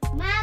Maman 0.00 0.08
Maman 0.16 0.41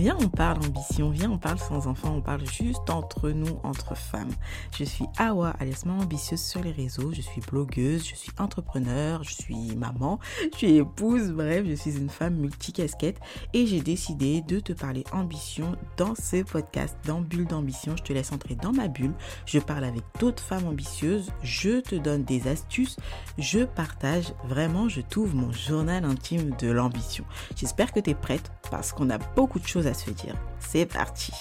Viens, 0.00 0.16
on 0.18 0.30
parle 0.30 0.64
ambition, 0.64 1.10
viens, 1.10 1.30
on 1.30 1.36
parle 1.36 1.58
sans 1.58 1.86
enfants, 1.86 2.14
on 2.16 2.22
parle 2.22 2.46
juste 2.46 2.88
entre 2.88 3.28
nous, 3.28 3.60
entre 3.64 3.94
femmes. 3.94 4.30
Je 4.74 4.84
suis 4.84 5.04
Awa, 5.18 5.50
alias 5.60 5.82
Maman 5.84 6.04
Ambitieuse 6.04 6.40
sur 6.40 6.62
les 6.62 6.72
réseaux, 6.72 7.12
je 7.12 7.20
suis 7.20 7.42
blogueuse, 7.42 8.08
je 8.08 8.14
suis 8.14 8.32
entrepreneur, 8.38 9.22
je 9.22 9.34
suis 9.34 9.76
maman, 9.76 10.18
je 10.54 10.56
suis 10.56 10.76
épouse, 10.78 11.32
bref, 11.32 11.66
je 11.68 11.74
suis 11.74 11.98
une 11.98 12.08
femme 12.08 12.36
multicasquette 12.36 13.20
et 13.52 13.66
j'ai 13.66 13.82
décidé 13.82 14.40
de 14.40 14.58
te 14.58 14.72
parler 14.72 15.04
ambition 15.12 15.76
dans 15.98 16.14
ce 16.14 16.44
podcast, 16.44 16.96
dans 17.04 17.20
Bulle 17.20 17.46
d'ambition. 17.46 17.94
Je 17.94 18.02
te 18.02 18.14
laisse 18.14 18.32
entrer 18.32 18.54
dans 18.54 18.72
ma 18.72 18.88
bulle, 18.88 19.12
je 19.44 19.58
parle 19.58 19.84
avec 19.84 20.04
d'autres 20.18 20.42
femmes 20.42 20.66
ambitieuses, 20.66 21.30
je 21.42 21.82
te 21.82 21.96
donne 21.96 22.24
des 22.24 22.48
astuces, 22.48 22.96
je 23.36 23.64
partage, 23.64 24.32
vraiment, 24.44 24.88
je 24.88 25.02
t'ouvre 25.02 25.36
mon 25.36 25.52
journal 25.52 26.06
intime 26.06 26.56
de 26.58 26.70
l'ambition. 26.70 27.26
J'espère 27.54 27.92
que 27.92 28.00
tu 28.00 28.08
es 28.08 28.14
prête 28.14 28.50
parce 28.70 28.92
qu'on 28.92 29.10
a 29.10 29.18
beaucoup 29.18 29.58
de 29.58 29.66
choses 29.66 29.86
à 29.86 29.89
se 29.94 30.10
dire. 30.10 30.36
C'est 30.58 30.86
parti 30.86 31.32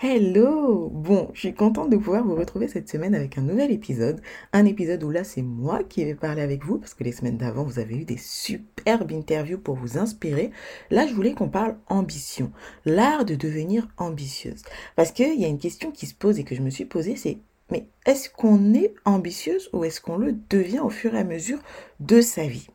Hello 0.00 0.90
Bon, 0.90 1.28
je 1.34 1.40
suis 1.40 1.54
contente 1.54 1.90
de 1.90 1.96
pouvoir 1.96 2.24
vous 2.24 2.36
retrouver 2.36 2.68
cette 2.68 2.88
semaine 2.88 3.16
avec 3.16 3.36
un 3.36 3.42
nouvel 3.42 3.72
épisode. 3.72 4.20
Un 4.52 4.64
épisode 4.64 5.02
où 5.02 5.10
là, 5.10 5.24
c'est 5.24 5.42
moi 5.42 5.82
qui 5.82 6.04
vais 6.04 6.14
parler 6.14 6.40
avec 6.40 6.64
vous 6.64 6.78
parce 6.78 6.94
que 6.94 7.02
les 7.02 7.10
semaines 7.10 7.36
d'avant, 7.36 7.64
vous 7.64 7.80
avez 7.80 7.96
eu 7.96 8.04
des 8.04 8.16
superbes 8.16 9.10
interviews 9.10 9.58
pour 9.58 9.74
vous 9.74 9.98
inspirer. 9.98 10.52
Là, 10.90 11.08
je 11.08 11.14
voulais 11.14 11.34
qu'on 11.34 11.48
parle 11.48 11.76
ambition, 11.88 12.52
l'art 12.84 13.24
de 13.24 13.34
devenir 13.34 13.88
ambitieuse. 13.96 14.62
Parce 14.94 15.10
qu'il 15.10 15.40
y 15.40 15.44
a 15.44 15.48
une 15.48 15.58
question 15.58 15.90
qui 15.90 16.06
se 16.06 16.14
pose 16.14 16.38
et 16.38 16.44
que 16.44 16.54
je 16.54 16.62
me 16.62 16.70
suis 16.70 16.84
posée, 16.84 17.16
c'est 17.16 17.38
mais 17.70 17.88
est-ce 18.06 18.30
qu'on 18.30 18.74
est 18.74 18.94
ambitieuse 19.04 19.68
ou 19.72 19.84
est-ce 19.84 20.00
qu'on 20.00 20.16
le 20.16 20.36
devient 20.48 20.80
au 20.80 20.90
fur 20.90 21.14
et 21.14 21.18
à 21.18 21.24
mesure 21.24 21.58
de 22.00 22.20
sa 22.20 22.46
vie? 22.46 22.68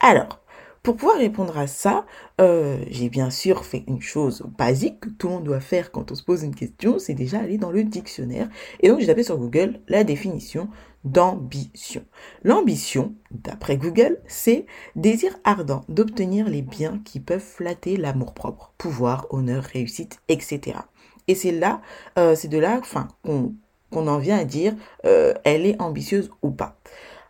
Alors, 0.00 0.40
pour 0.82 0.96
pouvoir 0.96 1.18
répondre 1.18 1.58
à 1.58 1.66
ça, 1.66 2.06
euh, 2.40 2.78
j'ai 2.88 3.10
bien 3.10 3.30
sûr 3.30 3.64
fait 3.64 3.84
une 3.88 4.00
chose 4.00 4.44
basique 4.56 5.00
que 5.00 5.08
tout 5.10 5.26
le 5.28 5.34
monde 5.34 5.44
doit 5.44 5.60
faire 5.60 5.90
quand 5.90 6.12
on 6.12 6.14
se 6.14 6.22
pose 6.22 6.44
une 6.44 6.54
question, 6.54 6.98
c'est 6.98 7.14
déjà 7.14 7.40
aller 7.40 7.58
dans 7.58 7.72
le 7.72 7.84
dictionnaire. 7.84 8.48
Et 8.80 8.88
donc 8.88 9.00
j'ai 9.00 9.06
tapé 9.06 9.22
sur 9.22 9.36
Google 9.36 9.80
la 9.88 10.04
définition 10.04 10.68
d'ambition. 11.04 12.04
L'ambition, 12.42 13.14
d'après 13.30 13.76
Google, 13.76 14.18
c'est 14.26 14.66
désir 14.96 15.36
ardent 15.44 15.84
d'obtenir 15.88 16.48
les 16.48 16.62
biens 16.62 17.00
qui 17.04 17.20
peuvent 17.20 17.40
flatter 17.40 17.96
l'amour-propre, 17.96 18.72
pouvoir, 18.78 19.26
honneur, 19.30 19.64
réussite, 19.64 20.20
etc. 20.28 20.78
Et 21.26 21.34
c'est 21.34 21.52
là, 21.52 21.82
euh, 22.18 22.34
c'est 22.34 22.48
de 22.48 22.58
là, 22.58 22.80
qu'on 23.22 24.06
en 24.06 24.18
vient 24.18 24.38
à 24.38 24.44
dire, 24.44 24.74
euh, 25.04 25.34
elle 25.44 25.66
est 25.66 25.80
ambitieuse 25.80 26.30
ou 26.42 26.50
pas. 26.50 26.78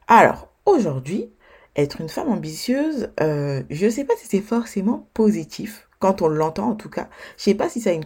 Alors, 0.07 0.49
aujourd'hui, 0.65 1.31
être 1.79 2.01
une 2.01 2.09
femme 2.09 2.29
ambitieuse, 2.29 3.11
euh, 3.21 3.63
je 3.71 3.87
ne 3.87 3.91
sais 3.91 4.05
pas 4.05 4.15
si 4.17 4.27
c'est 4.27 4.41
forcément 4.41 5.09
positif, 5.15 5.89
quand 6.01 6.23
on 6.23 6.29
l'entend 6.29 6.71
en 6.71 6.75
tout 6.75 6.91
cas. 6.91 7.09
Je 7.37 7.45
sais 7.45 7.55
pas 7.55 7.69
si 7.69 7.81
ça 7.81 7.91
a 7.91 7.93
une, 7.93 8.05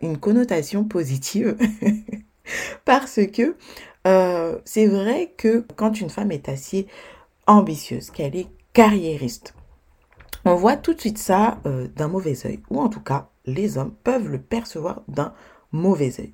une 0.00 0.18
connotation 0.18 0.84
positive, 0.84 1.56
parce 2.84 3.20
que 3.32 3.56
euh, 4.06 4.58
c'est 4.64 4.86
vrai 4.86 5.34
que 5.36 5.66
quand 5.76 6.00
une 6.00 6.10
femme 6.10 6.32
est 6.32 6.48
assez 6.48 6.86
ambitieuse, 7.46 8.10
qu'elle 8.10 8.36
est 8.36 8.48
carriériste, 8.72 9.54
on 10.46 10.54
voit 10.54 10.76
tout 10.76 10.94
de 10.94 11.00
suite 11.00 11.18
ça 11.18 11.58
euh, 11.66 11.88
d'un 11.88 12.08
mauvais 12.08 12.46
œil, 12.46 12.60
ou 12.70 12.80
en 12.80 12.88
tout 12.88 13.02
cas, 13.02 13.28
les 13.44 13.76
hommes 13.76 13.94
peuvent 14.02 14.28
le 14.28 14.40
percevoir 14.40 15.02
d'un 15.08 15.34
mauvais 15.72 16.18
œil. 16.18 16.32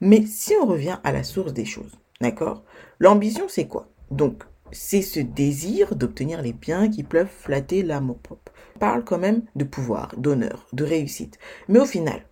Mais 0.00 0.24
si 0.24 0.54
on 0.60 0.66
revient 0.66 0.98
à 1.04 1.12
la 1.12 1.22
source 1.22 1.52
des 1.52 1.66
choses, 1.66 1.98
d'accord? 2.22 2.62
L'ambition, 2.98 3.44
c'est 3.48 3.68
quoi? 3.68 3.88
Donc, 4.10 4.44
c'est 4.72 5.02
ce 5.02 5.20
désir 5.20 5.94
d'obtenir 5.94 6.42
les 6.42 6.52
biens 6.52 6.88
qui 6.88 7.02
peuvent 7.02 7.28
flatter 7.28 7.82
l'amour-propre. 7.82 8.52
On 8.76 8.78
parle 8.78 9.04
quand 9.04 9.18
même 9.18 9.42
de 9.54 9.64
pouvoir, 9.64 10.14
d'honneur, 10.16 10.66
de 10.72 10.84
réussite. 10.84 11.38
Mais 11.68 11.78
au 11.78 11.86
final, 11.86 12.26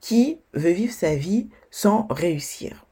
qui 0.00 0.40
veut 0.54 0.70
vivre 0.70 0.92
sa 0.92 1.14
vie 1.14 1.48
sans 1.70 2.06
réussir? 2.10 2.86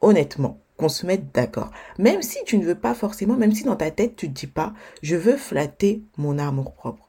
Honnêtement, 0.00 0.60
qu'on 0.76 0.88
se 0.88 1.06
mette 1.06 1.34
d'accord. 1.34 1.70
Même 1.98 2.22
si 2.22 2.38
tu 2.44 2.58
ne 2.58 2.64
veux 2.64 2.78
pas 2.78 2.94
forcément, 2.94 3.36
même 3.36 3.52
si 3.52 3.64
dans 3.64 3.76
ta 3.76 3.90
tête 3.90 4.16
tu 4.16 4.28
ne 4.28 4.34
dis 4.34 4.46
pas, 4.46 4.72
je 5.02 5.16
veux 5.16 5.36
flatter 5.36 6.02
mon 6.16 6.38
amour-propre. 6.38 7.08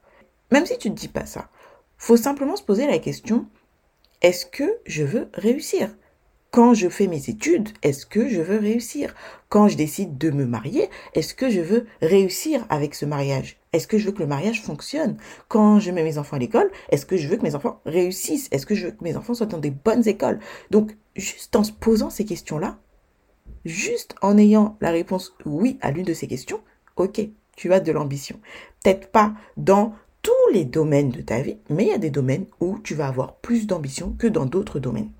Même 0.50 0.66
si 0.66 0.76
tu 0.78 0.90
ne 0.90 0.94
dis 0.94 1.08
pas 1.08 1.26
ça, 1.26 1.48
faut 1.96 2.16
simplement 2.16 2.56
se 2.56 2.62
poser 2.62 2.86
la 2.86 2.98
question, 2.98 3.46
est-ce 4.20 4.44
que 4.44 4.78
je 4.86 5.02
veux 5.02 5.28
réussir? 5.34 5.88
Quand 6.52 6.74
je 6.74 6.90
fais 6.90 7.06
mes 7.06 7.30
études, 7.30 7.70
est-ce 7.82 8.04
que 8.04 8.28
je 8.28 8.42
veux 8.42 8.58
réussir? 8.58 9.14
Quand 9.48 9.68
je 9.68 9.76
décide 9.76 10.18
de 10.18 10.30
me 10.30 10.44
marier, 10.44 10.90
est-ce 11.14 11.34
que 11.34 11.48
je 11.48 11.62
veux 11.62 11.86
réussir 12.02 12.66
avec 12.68 12.94
ce 12.94 13.06
mariage? 13.06 13.58
Est-ce 13.72 13.88
que 13.88 13.96
je 13.96 14.04
veux 14.04 14.12
que 14.12 14.20
le 14.20 14.26
mariage 14.26 14.60
fonctionne? 14.60 15.16
Quand 15.48 15.80
je 15.80 15.90
mets 15.90 16.04
mes 16.04 16.18
enfants 16.18 16.36
à 16.36 16.38
l'école, 16.38 16.70
est-ce 16.90 17.06
que 17.06 17.16
je 17.16 17.26
veux 17.26 17.38
que 17.38 17.42
mes 17.42 17.54
enfants 17.54 17.80
réussissent? 17.86 18.48
Est-ce 18.52 18.66
que 18.66 18.74
je 18.74 18.86
veux 18.86 18.92
que 18.92 19.02
mes 19.02 19.16
enfants 19.16 19.32
soient 19.32 19.46
dans 19.46 19.56
des 19.56 19.70
bonnes 19.70 20.06
écoles? 20.06 20.40
Donc, 20.70 20.94
juste 21.16 21.56
en 21.56 21.64
se 21.64 21.72
posant 21.72 22.10
ces 22.10 22.26
questions-là, 22.26 22.78
juste 23.64 24.14
en 24.20 24.36
ayant 24.36 24.76
la 24.82 24.90
réponse 24.90 25.34
oui 25.46 25.78
à 25.80 25.90
l'une 25.90 26.04
de 26.04 26.12
ces 26.12 26.28
questions, 26.28 26.60
ok, 26.96 27.22
tu 27.56 27.72
as 27.72 27.80
de 27.80 27.92
l'ambition. 27.92 28.38
Peut-être 28.84 29.10
pas 29.10 29.32
dans 29.56 29.94
tous 30.20 30.52
les 30.52 30.66
domaines 30.66 31.12
de 31.12 31.22
ta 31.22 31.40
vie, 31.40 31.56
mais 31.70 31.84
il 31.84 31.88
y 31.88 31.94
a 31.94 31.98
des 31.98 32.10
domaines 32.10 32.44
où 32.60 32.78
tu 32.78 32.94
vas 32.94 33.08
avoir 33.08 33.36
plus 33.36 33.66
d'ambition 33.66 34.14
que 34.18 34.26
dans 34.26 34.44
d'autres 34.44 34.80
domaines. 34.80 35.12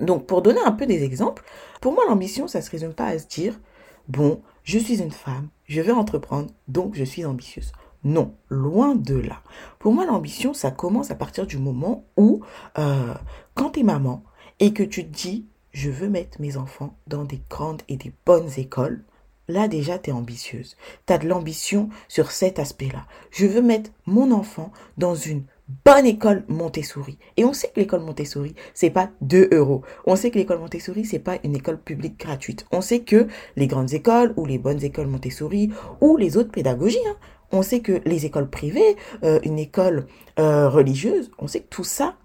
Donc, 0.00 0.26
pour 0.26 0.42
donner 0.42 0.60
un 0.64 0.72
peu 0.72 0.86
des 0.86 1.04
exemples, 1.04 1.44
pour 1.80 1.92
moi, 1.92 2.04
l'ambition, 2.08 2.48
ça 2.48 2.58
ne 2.58 2.64
se 2.64 2.70
résume 2.70 2.94
pas 2.94 3.06
à 3.06 3.18
se 3.18 3.26
dire, 3.26 3.60
bon, 4.08 4.42
je 4.64 4.78
suis 4.78 5.02
une 5.02 5.10
femme, 5.10 5.48
je 5.66 5.80
vais 5.80 5.92
entreprendre, 5.92 6.50
donc 6.68 6.94
je 6.94 7.04
suis 7.04 7.24
ambitieuse. 7.24 7.72
Non, 8.04 8.34
loin 8.48 8.96
de 8.96 9.14
là. 9.14 9.42
Pour 9.78 9.92
moi, 9.92 10.04
l'ambition, 10.04 10.54
ça 10.54 10.70
commence 10.70 11.10
à 11.10 11.14
partir 11.14 11.46
du 11.46 11.58
moment 11.58 12.04
où, 12.16 12.40
euh, 12.78 13.14
quand 13.54 13.70
tu 13.70 13.80
es 13.80 13.84
maman 13.84 14.24
et 14.58 14.72
que 14.72 14.82
tu 14.82 15.04
te 15.04 15.14
dis, 15.14 15.46
je 15.72 15.90
veux 15.90 16.08
mettre 16.08 16.40
mes 16.40 16.56
enfants 16.56 16.96
dans 17.06 17.24
des 17.24 17.40
grandes 17.48 17.82
et 17.88 17.96
des 17.96 18.12
bonnes 18.26 18.50
écoles, 18.56 19.04
là 19.48 19.68
déjà, 19.68 19.98
tu 19.98 20.10
es 20.10 20.12
ambitieuse. 20.12 20.76
Tu 21.06 21.12
as 21.12 21.18
de 21.18 21.28
l'ambition 21.28 21.90
sur 22.08 22.32
cet 22.32 22.58
aspect-là. 22.58 23.06
Je 23.30 23.46
veux 23.46 23.62
mettre 23.62 23.90
mon 24.06 24.32
enfant 24.32 24.72
dans 24.98 25.14
une 25.14 25.44
bonne 25.84 26.06
école 26.06 26.44
Montessori. 26.48 27.18
Et 27.36 27.44
on 27.44 27.52
sait 27.52 27.68
que 27.68 27.80
l'école 27.80 28.00
Montessori, 28.00 28.54
c'est 28.74 28.90
pas 28.90 29.10
2 29.20 29.48
euros. 29.52 29.82
On 30.06 30.16
sait 30.16 30.30
que 30.30 30.38
l'école 30.38 30.58
Montessori, 30.58 31.04
c'est 31.04 31.18
pas 31.18 31.38
une 31.44 31.56
école 31.56 31.78
publique 31.78 32.18
gratuite. 32.18 32.66
On 32.72 32.80
sait 32.80 33.00
que 33.00 33.26
les 33.56 33.66
grandes 33.66 33.92
écoles 33.92 34.34
ou 34.36 34.46
les 34.46 34.58
bonnes 34.58 34.82
écoles 34.82 35.06
Montessori 35.06 35.70
ou 36.00 36.16
les 36.16 36.36
autres 36.36 36.50
pédagogies, 36.50 36.98
hein, 37.08 37.16
on 37.52 37.62
sait 37.62 37.80
que 37.80 38.00
les 38.06 38.24
écoles 38.24 38.48
privées, 38.48 38.96
euh, 39.24 39.38
une 39.44 39.58
école 39.58 40.06
euh, 40.38 40.68
religieuse, 40.68 41.30
on 41.38 41.46
sait 41.46 41.60
que 41.60 41.68
tout 41.68 41.84
ça, 41.84 42.16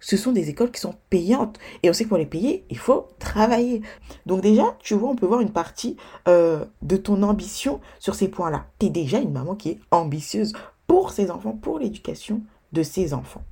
ce 0.00 0.16
sont 0.18 0.32
des 0.32 0.50
écoles 0.50 0.70
qui 0.70 0.80
sont 0.80 0.96
payantes. 1.08 1.58
Et 1.82 1.88
on 1.88 1.92
sait 1.92 2.04
que 2.04 2.10
pour 2.10 2.18
les 2.18 2.26
payer, 2.26 2.66
il 2.68 2.78
faut 2.78 3.08
travailler. 3.18 3.80
Donc 4.26 4.42
déjà, 4.42 4.76
tu 4.80 4.94
vois, 4.94 5.08
on 5.08 5.16
peut 5.16 5.26
voir 5.26 5.40
une 5.40 5.52
partie 5.52 5.96
euh, 6.28 6.64
de 6.82 6.96
ton 6.96 7.22
ambition 7.22 7.80
sur 8.00 8.14
ces 8.14 8.28
points-là. 8.28 8.66
Tu 8.78 8.86
es 8.86 8.90
déjà 8.90 9.18
une 9.18 9.32
maman 9.32 9.54
qui 9.54 9.70
est 9.70 9.80
ambitieuse 9.90 10.52
pour 10.86 11.12
ses 11.12 11.30
enfants, 11.30 11.52
pour 11.52 11.78
l'éducation 11.78 12.42
ses 12.82 13.14
enfants. 13.14 13.44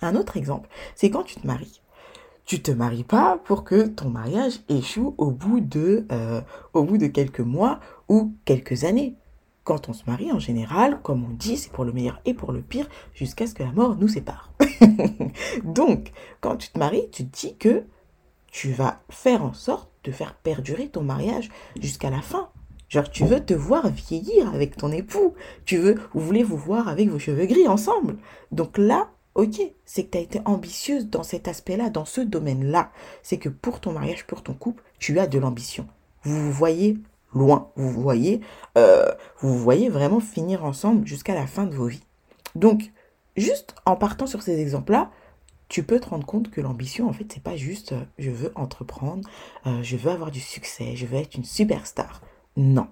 Un 0.00 0.14
autre 0.14 0.36
exemple, 0.36 0.68
c'est 0.94 1.10
quand 1.10 1.24
tu 1.24 1.36
te 1.36 1.46
maries. 1.46 1.80
Tu 2.44 2.62
te 2.62 2.70
maries 2.70 3.04
pas 3.04 3.38
pour 3.44 3.62
que 3.64 3.86
ton 3.86 4.08
mariage 4.08 4.60
échoue 4.68 5.14
au 5.18 5.30
bout 5.30 5.60
de, 5.60 6.06
euh, 6.12 6.40
au 6.72 6.84
bout 6.84 6.96
de 6.96 7.06
quelques 7.06 7.40
mois 7.40 7.80
ou 8.08 8.32
quelques 8.44 8.84
années. 8.84 9.16
Quand 9.64 9.90
on 9.90 9.92
se 9.92 10.04
marie, 10.06 10.32
en 10.32 10.38
général, 10.38 11.00
comme 11.02 11.24
on 11.24 11.34
dit, 11.34 11.58
c'est 11.58 11.70
pour 11.70 11.84
le 11.84 11.92
meilleur 11.92 12.22
et 12.24 12.32
pour 12.32 12.52
le 12.52 12.62
pire, 12.62 12.88
jusqu'à 13.12 13.46
ce 13.46 13.52
que 13.52 13.62
la 13.62 13.72
mort 13.72 13.96
nous 13.96 14.08
sépare. 14.08 14.50
Donc, 15.64 16.12
quand 16.40 16.56
tu 16.56 16.70
te 16.70 16.78
maries, 16.78 17.10
tu 17.10 17.26
te 17.28 17.38
dis 17.38 17.56
que 17.56 17.84
tu 18.50 18.72
vas 18.72 19.02
faire 19.10 19.44
en 19.44 19.52
sorte 19.52 19.90
de 20.04 20.12
faire 20.12 20.34
perdurer 20.34 20.88
ton 20.88 21.02
mariage 21.02 21.50
jusqu'à 21.78 22.08
la 22.08 22.22
fin. 22.22 22.48
Genre, 22.88 23.10
tu 23.10 23.24
veux 23.24 23.44
te 23.44 23.54
voir 23.54 23.88
vieillir 23.88 24.52
avec 24.54 24.76
ton 24.76 24.90
époux. 24.90 25.34
Tu 25.64 25.76
veux, 25.76 25.96
vous 26.14 26.20
voulez 26.20 26.42
vous 26.42 26.56
voir 26.56 26.88
avec 26.88 27.08
vos 27.08 27.18
cheveux 27.18 27.46
gris 27.46 27.68
ensemble. 27.68 28.16
Donc 28.50 28.78
là, 28.78 29.10
ok, 29.34 29.60
c'est 29.84 30.04
que 30.04 30.10
tu 30.10 30.18
as 30.18 30.22
été 30.22 30.40
ambitieuse 30.44 31.08
dans 31.08 31.22
cet 31.22 31.48
aspect-là, 31.48 31.90
dans 31.90 32.04
ce 32.04 32.20
domaine-là. 32.20 32.90
C'est 33.22 33.38
que 33.38 33.48
pour 33.48 33.80
ton 33.80 33.92
mariage, 33.92 34.26
pour 34.26 34.42
ton 34.42 34.54
couple, 34.54 34.82
tu 34.98 35.18
as 35.18 35.26
de 35.26 35.38
l'ambition. 35.38 35.86
Vous 36.22 36.46
vous 36.46 36.52
voyez 36.52 36.98
loin. 37.34 37.70
Vous 37.76 37.90
voyez, 37.90 38.40
euh, 38.76 39.10
vous 39.40 39.56
voyez 39.58 39.88
vraiment 39.88 40.20
finir 40.20 40.64
ensemble 40.64 41.06
jusqu'à 41.06 41.34
la 41.34 41.46
fin 41.46 41.66
de 41.66 41.74
vos 41.74 41.86
vies. 41.86 42.04
Donc, 42.54 42.90
juste 43.36 43.74
en 43.86 43.96
partant 43.96 44.26
sur 44.26 44.42
ces 44.42 44.60
exemples-là, 44.60 45.10
tu 45.68 45.82
peux 45.82 46.00
te 46.00 46.08
rendre 46.08 46.26
compte 46.26 46.50
que 46.50 46.60
l'ambition, 46.60 47.08
en 47.08 47.12
fait, 47.12 47.26
c'est 47.32 47.42
pas 47.42 47.56
juste 47.56 47.92
euh, 47.92 48.02
je 48.18 48.30
veux 48.30 48.52
entreprendre, 48.54 49.28
euh, 49.66 49.82
je 49.82 49.96
veux 49.96 50.10
avoir 50.10 50.30
du 50.30 50.40
succès, 50.40 50.96
je 50.96 51.06
veux 51.06 51.18
être 51.18 51.34
une 51.34 51.44
superstar. 51.44 52.22
Non. 52.58 52.88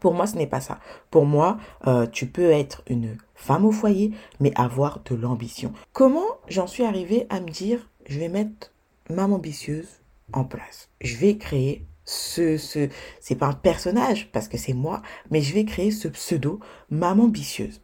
Pour 0.00 0.14
moi, 0.14 0.26
ce 0.26 0.36
n'est 0.36 0.48
pas 0.48 0.60
ça. 0.60 0.80
Pour 1.10 1.26
moi, 1.26 1.58
euh, 1.86 2.06
tu 2.06 2.26
peux 2.26 2.50
être 2.50 2.82
une 2.88 3.16
femme 3.34 3.64
au 3.64 3.70
foyer, 3.70 4.12
mais 4.40 4.52
avoir 4.56 5.00
de 5.04 5.14
l'ambition. 5.14 5.72
Comment 5.92 6.26
j'en 6.48 6.66
suis 6.66 6.84
arrivée 6.84 7.26
à 7.30 7.40
me 7.40 7.48
dire, 7.48 7.88
je 8.06 8.18
vais 8.18 8.28
mettre 8.28 8.72
ma 9.10 9.24
ambitieuse 9.24 10.02
en 10.32 10.44
place? 10.44 10.90
Je 11.00 11.16
vais 11.16 11.38
créer 11.38 11.86
ce, 12.04 12.56
ce 12.56 12.88
c'est 13.20 13.36
pas 13.36 13.46
un 13.46 13.54
personnage 13.54 14.30
parce 14.32 14.48
que 14.48 14.58
c'est 14.58 14.72
moi, 14.72 15.02
mais 15.30 15.40
je 15.40 15.54
vais 15.54 15.64
créer 15.64 15.92
ce 15.92 16.08
pseudo 16.08 16.58
maman 16.90 17.24
ambitieuse. 17.24 17.80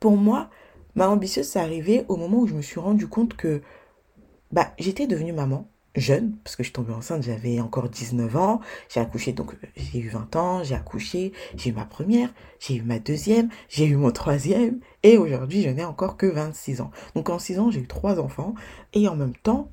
Pour 0.00 0.16
moi, 0.16 0.48
maman 0.94 1.12
ambitieuse, 1.12 1.46
c'est 1.46 1.60
arrivé 1.60 2.06
au 2.08 2.16
moment 2.16 2.38
où 2.38 2.46
je 2.46 2.54
me 2.54 2.62
suis 2.62 2.80
rendu 2.80 3.06
compte 3.06 3.34
que 3.34 3.62
bah, 4.50 4.72
j'étais 4.78 5.06
devenue 5.06 5.32
maman 5.32 5.68
jeune, 5.94 6.36
parce 6.44 6.56
que 6.56 6.62
je 6.62 6.68
suis 6.68 6.72
tombée 6.72 6.92
enceinte, 6.92 7.22
j'avais 7.22 7.60
encore 7.60 7.88
19 7.88 8.36
ans, 8.36 8.60
j'ai 8.88 9.00
accouché, 9.00 9.32
donc 9.32 9.56
j'ai 9.76 9.98
eu 9.98 10.08
20 10.08 10.36
ans, 10.36 10.64
j'ai 10.64 10.74
accouché, 10.74 11.32
j'ai 11.56 11.70
eu 11.70 11.72
ma 11.72 11.84
première, 11.84 12.32
j'ai 12.60 12.76
eu 12.76 12.82
ma 12.82 12.98
deuxième, 12.98 13.48
j'ai 13.68 13.86
eu 13.86 13.96
mon 13.96 14.10
troisième, 14.10 14.80
et 15.02 15.18
aujourd'hui 15.18 15.62
je 15.62 15.68
n'ai 15.68 15.84
encore 15.84 16.16
que 16.16 16.26
26 16.26 16.80
ans. 16.80 16.90
Donc 17.14 17.28
en 17.30 17.38
6 17.38 17.58
ans, 17.58 17.70
j'ai 17.70 17.80
eu 17.80 17.86
trois 17.86 18.18
enfants, 18.20 18.54
et 18.94 19.08
en 19.08 19.16
même 19.16 19.36
temps, 19.36 19.70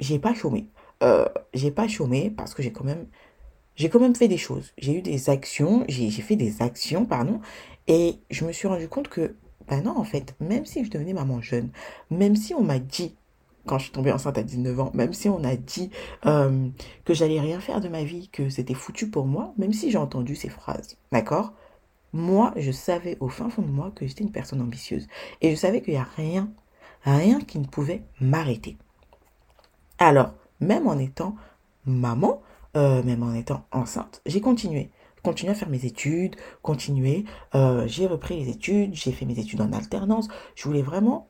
j'ai 0.00 0.18
pas 0.18 0.34
chômé. 0.34 0.68
Euh, 1.02 1.26
j'ai 1.54 1.70
pas 1.70 1.86
chômé 1.86 2.30
parce 2.30 2.54
que 2.54 2.62
j'ai 2.62 2.72
quand 2.72 2.84
même 2.84 3.06
j'ai 3.78 3.88
quand 3.88 4.00
même 4.00 4.16
fait 4.16 4.26
des 4.26 4.36
choses. 4.38 4.72
J'ai 4.76 4.94
eu 4.98 5.02
des 5.02 5.30
actions, 5.30 5.84
j'ai 5.88 6.10
fait 6.10 6.34
des 6.34 6.62
actions, 6.62 7.06
pardon, 7.06 7.40
et 7.86 8.18
je 8.28 8.44
me 8.44 8.52
suis 8.52 8.66
rendu 8.66 8.88
compte 8.88 9.08
que, 9.08 9.36
ben 9.68 9.82
non, 9.82 9.96
en 9.96 10.04
fait, 10.04 10.34
même 10.40 10.66
si 10.66 10.84
je 10.84 10.90
devenais 10.90 11.12
maman 11.12 11.40
jeune, 11.40 11.70
même 12.10 12.34
si 12.34 12.54
on 12.54 12.62
m'a 12.64 12.80
dit 12.80 13.14
quand 13.68 13.78
je 13.78 13.84
suis 13.84 13.92
tombée 13.92 14.10
enceinte 14.10 14.38
à 14.38 14.42
19 14.42 14.80
ans, 14.80 14.90
même 14.94 15.12
si 15.12 15.28
on 15.28 15.44
a 15.44 15.54
dit 15.54 15.90
euh, 16.26 16.68
que 17.04 17.14
j'allais 17.14 17.38
rien 17.38 17.60
faire 17.60 17.80
de 17.80 17.88
ma 17.88 18.02
vie, 18.02 18.28
que 18.30 18.48
c'était 18.48 18.74
foutu 18.74 19.10
pour 19.10 19.26
moi, 19.26 19.52
même 19.58 19.72
si 19.72 19.90
j'ai 19.90 19.98
entendu 19.98 20.34
ces 20.34 20.48
phrases, 20.48 20.96
d'accord? 21.12 21.52
Moi, 22.12 22.52
je 22.56 22.72
savais 22.72 23.18
au 23.20 23.28
fin 23.28 23.50
fond 23.50 23.62
de 23.62 23.70
moi 23.70 23.92
que 23.94 24.06
j'étais 24.06 24.24
une 24.24 24.32
personne 24.32 24.62
ambitieuse. 24.62 25.06
Et 25.42 25.50
je 25.50 25.56
savais 25.56 25.82
qu'il 25.82 25.92
n'y 25.92 26.00
a 26.00 26.08
rien, 26.16 26.50
rien 27.02 27.40
qui 27.40 27.58
ne 27.58 27.66
pouvait 27.66 28.02
m'arrêter. 28.20 28.78
Alors, 29.98 30.32
même 30.60 30.86
en 30.86 30.98
étant 30.98 31.36
maman, 31.84 32.40
euh, 32.76 33.02
même 33.02 33.22
en 33.22 33.34
étant 33.34 33.66
enceinte, 33.72 34.22
j'ai 34.24 34.40
continué. 34.40 34.90
Continué 35.22 35.52
à 35.52 35.54
faire 35.54 35.68
mes 35.68 35.84
études, 35.84 36.36
continué. 36.62 37.24
Euh, 37.54 37.86
j'ai 37.86 38.06
repris 38.06 38.42
les 38.42 38.48
études, 38.50 38.94
j'ai 38.94 39.12
fait 39.12 39.26
mes 39.26 39.38
études 39.38 39.60
en 39.60 39.72
alternance. 39.72 40.28
Je 40.54 40.64
voulais 40.64 40.82
vraiment 40.82 41.28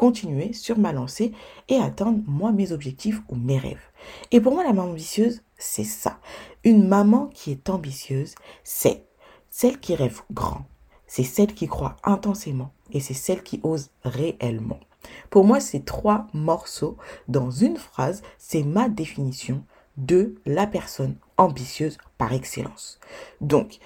continuer 0.00 0.54
sur 0.54 0.78
ma 0.78 0.94
lancée 0.94 1.32
et 1.68 1.76
atteindre 1.76 2.20
moi 2.26 2.52
mes 2.52 2.72
objectifs 2.72 3.20
ou 3.28 3.36
mes 3.36 3.58
rêves. 3.58 3.84
Et 4.30 4.40
pour 4.40 4.54
moi, 4.54 4.64
la 4.64 4.72
maman 4.72 4.92
ambitieuse, 4.92 5.42
c'est 5.58 5.84
ça. 5.84 6.18
Une 6.64 6.88
maman 6.88 7.26
qui 7.26 7.50
est 7.50 7.68
ambitieuse, 7.68 8.34
c'est 8.64 9.04
celle 9.50 9.78
qui 9.78 9.94
rêve 9.94 10.22
grand, 10.32 10.64
c'est 11.06 11.22
celle 11.22 11.52
qui 11.52 11.68
croit 11.68 11.96
intensément 12.02 12.72
et 12.92 13.00
c'est 13.00 13.12
celle 13.12 13.42
qui 13.42 13.60
ose 13.62 13.90
réellement. 14.02 14.80
Pour 15.28 15.44
moi, 15.44 15.60
ces 15.60 15.82
trois 15.82 16.28
morceaux 16.32 16.96
dans 17.28 17.50
une 17.50 17.76
phrase, 17.76 18.22
c'est 18.38 18.62
ma 18.62 18.88
définition 18.88 19.62
de 19.98 20.36
la 20.46 20.66
personne 20.66 21.16
ambitieuse 21.36 21.98
par 22.16 22.32
excellence. 22.32 22.98
Donc, 23.42 23.80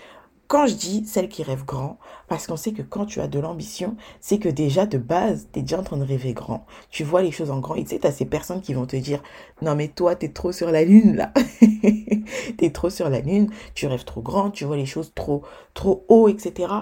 quand 0.47 0.67
je 0.67 0.75
dis 0.75 1.07
celle 1.07 1.29
qui 1.29 1.43
rêve 1.43 1.65
grand, 1.65 1.99
parce 2.29 2.47
qu'on 2.47 2.57
sait 2.57 2.73
que 2.73 2.83
quand 2.83 3.07
tu 3.07 3.21
as 3.21 3.29
de 3.29 3.39
l'ambition, 3.39 3.97
c'est 4.21 4.39
que 4.39 4.49
déjà 4.49 4.87
de 4.87 4.99
base, 4.99 5.49
tu 5.53 5.59
es 5.59 5.63
déjà 5.63 5.81
en 5.81 5.83
train 5.83 5.97
de 5.97 6.05
rêver 6.05 6.33
grand. 6.33 6.67
Tu 6.91 7.03
vois 7.05 7.23
les 7.23 7.31
choses 7.31 7.51
en 7.51 7.61
grand. 7.61 7.75
Et 7.77 7.85
tu 7.85 7.91
sais, 7.91 7.99
tu 7.99 8.07
as 8.07 8.13
ces 8.13 8.27
personnes 8.27 8.61
qui 8.61 8.75
vont 8.75 8.87
te 8.87 8.97
dire, 8.97 9.23
non 9.63 9.75
mais 9.75 9.89
toi, 9.89 10.17
tu 10.17 10.27
es 10.27 10.29
trop 10.29 10.53
sur 10.53 10.71
la 10.71 10.85
lune 10.85 11.17
là. 11.17 11.33
tu 11.61 12.65
es 12.65 12.71
trop 12.71 12.91
sur 12.91 13.09
la 13.09 13.21
lune, 13.21 13.51
tu 13.75 13.87
rêves 13.87 14.05
trop 14.05 14.23
grand, 14.23 14.51
tu 14.51 14.65
vois 14.65 14.77
les 14.77 14.87
choses 14.87 15.13
trop, 15.15 15.43
trop 15.73 16.05
haut, 16.09 16.29
etc. 16.29 16.73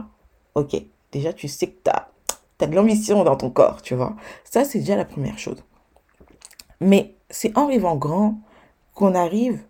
Ok, 0.54 0.76
déjà 1.12 1.32
tu 1.32 1.48
sais 1.48 1.68
que 1.68 1.78
tu 1.84 1.90
as, 1.90 2.08
as 2.60 2.66
de 2.66 2.74
l'ambition 2.74 3.24
dans 3.24 3.36
ton 3.36 3.50
corps, 3.50 3.82
tu 3.82 3.94
vois. 3.94 4.16
Ça, 4.44 4.64
c'est 4.64 4.80
déjà 4.80 4.96
la 4.96 5.04
première 5.04 5.38
chose. 5.38 5.62
Mais 6.80 7.14
c'est 7.30 7.56
en 7.56 7.66
rêvant 7.66 7.96
grand 7.96 8.40
qu'on 8.94 9.14
arrive 9.14 9.60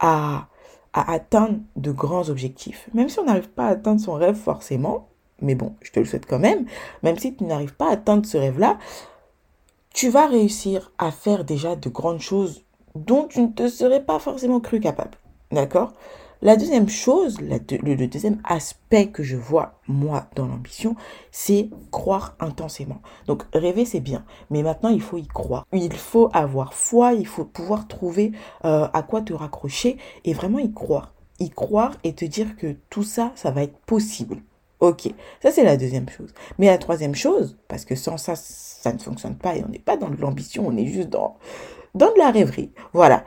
à 0.00 0.48
atteindre 0.92 1.60
de 1.76 1.90
grands 1.90 2.28
objectifs. 2.28 2.88
Même 2.94 3.08
si 3.08 3.18
on 3.18 3.24
n'arrive 3.24 3.48
pas 3.48 3.66
à 3.66 3.70
atteindre 3.70 4.00
son 4.00 4.14
rêve 4.14 4.36
forcément, 4.36 5.08
mais 5.40 5.54
bon, 5.54 5.74
je 5.80 5.90
te 5.90 6.00
le 6.00 6.06
souhaite 6.06 6.26
quand 6.26 6.38
même, 6.38 6.66
même 7.02 7.18
si 7.18 7.34
tu 7.34 7.44
n'arrives 7.44 7.74
pas 7.74 7.88
à 7.88 7.92
atteindre 7.92 8.26
ce 8.26 8.36
rêve-là, 8.36 8.78
tu 9.94 10.08
vas 10.08 10.26
réussir 10.26 10.92
à 10.98 11.10
faire 11.10 11.44
déjà 11.44 11.76
de 11.76 11.88
grandes 11.88 12.20
choses 12.20 12.64
dont 12.94 13.26
tu 13.26 13.40
ne 13.40 13.48
te 13.48 13.68
serais 13.68 14.04
pas 14.04 14.18
forcément 14.18 14.60
cru 14.60 14.80
capable. 14.80 15.18
D'accord? 15.50 15.92
La 16.42 16.56
deuxième 16.56 16.88
chose, 16.88 17.38
le, 17.40 18.06
deuxième 18.06 18.40
aspect 18.44 19.06
que 19.06 19.22
je 19.22 19.36
vois, 19.36 19.78
moi, 19.86 20.26
dans 20.34 20.46
l'ambition, 20.46 20.96
c'est 21.30 21.70
croire 21.92 22.34
intensément. 22.40 23.00
Donc, 23.26 23.44
rêver, 23.54 23.84
c'est 23.84 24.00
bien, 24.00 24.24
mais 24.50 24.64
maintenant, 24.64 24.88
il 24.88 25.00
faut 25.00 25.18
y 25.18 25.26
croire. 25.26 25.66
Il 25.72 25.92
faut 25.92 26.30
avoir 26.32 26.74
foi, 26.74 27.12
il 27.14 27.28
faut 27.28 27.44
pouvoir 27.44 27.86
trouver 27.86 28.32
euh, 28.64 28.88
à 28.92 29.02
quoi 29.02 29.22
te 29.22 29.32
raccrocher 29.32 29.98
et 30.24 30.34
vraiment 30.34 30.58
y 30.58 30.72
croire. 30.72 31.14
Y 31.38 31.50
croire 31.50 31.94
et 32.02 32.12
te 32.12 32.24
dire 32.24 32.56
que 32.56 32.74
tout 32.90 33.04
ça, 33.04 33.30
ça 33.36 33.52
va 33.52 33.62
être 33.62 33.78
possible. 33.78 34.42
Ok, 34.80 35.08
ça 35.40 35.52
c'est 35.52 35.62
la 35.62 35.76
deuxième 35.76 36.08
chose. 36.08 36.34
Mais 36.58 36.66
la 36.66 36.76
troisième 36.78 37.14
chose, 37.14 37.56
parce 37.68 37.84
que 37.84 37.94
sans 37.94 38.16
ça, 38.16 38.34
ça 38.34 38.92
ne 38.92 38.98
fonctionne 38.98 39.36
pas 39.36 39.54
et 39.54 39.62
on 39.64 39.68
n'est 39.68 39.78
pas 39.78 39.96
dans 39.96 40.08
de 40.08 40.20
l'ambition, 40.20 40.66
on 40.66 40.76
est 40.76 40.86
juste 40.86 41.08
dans, 41.08 41.36
dans 41.94 42.12
de 42.12 42.18
la 42.18 42.32
rêverie. 42.32 42.72
Voilà. 42.92 43.24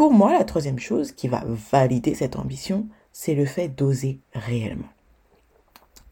Pour 0.00 0.14
moi, 0.14 0.32
la 0.32 0.44
troisième 0.44 0.78
chose 0.78 1.12
qui 1.12 1.28
va 1.28 1.44
valider 1.44 2.14
cette 2.14 2.36
ambition, 2.36 2.86
c'est 3.12 3.34
le 3.34 3.44
fait 3.44 3.68
d'oser 3.68 4.18
réellement. 4.32 4.88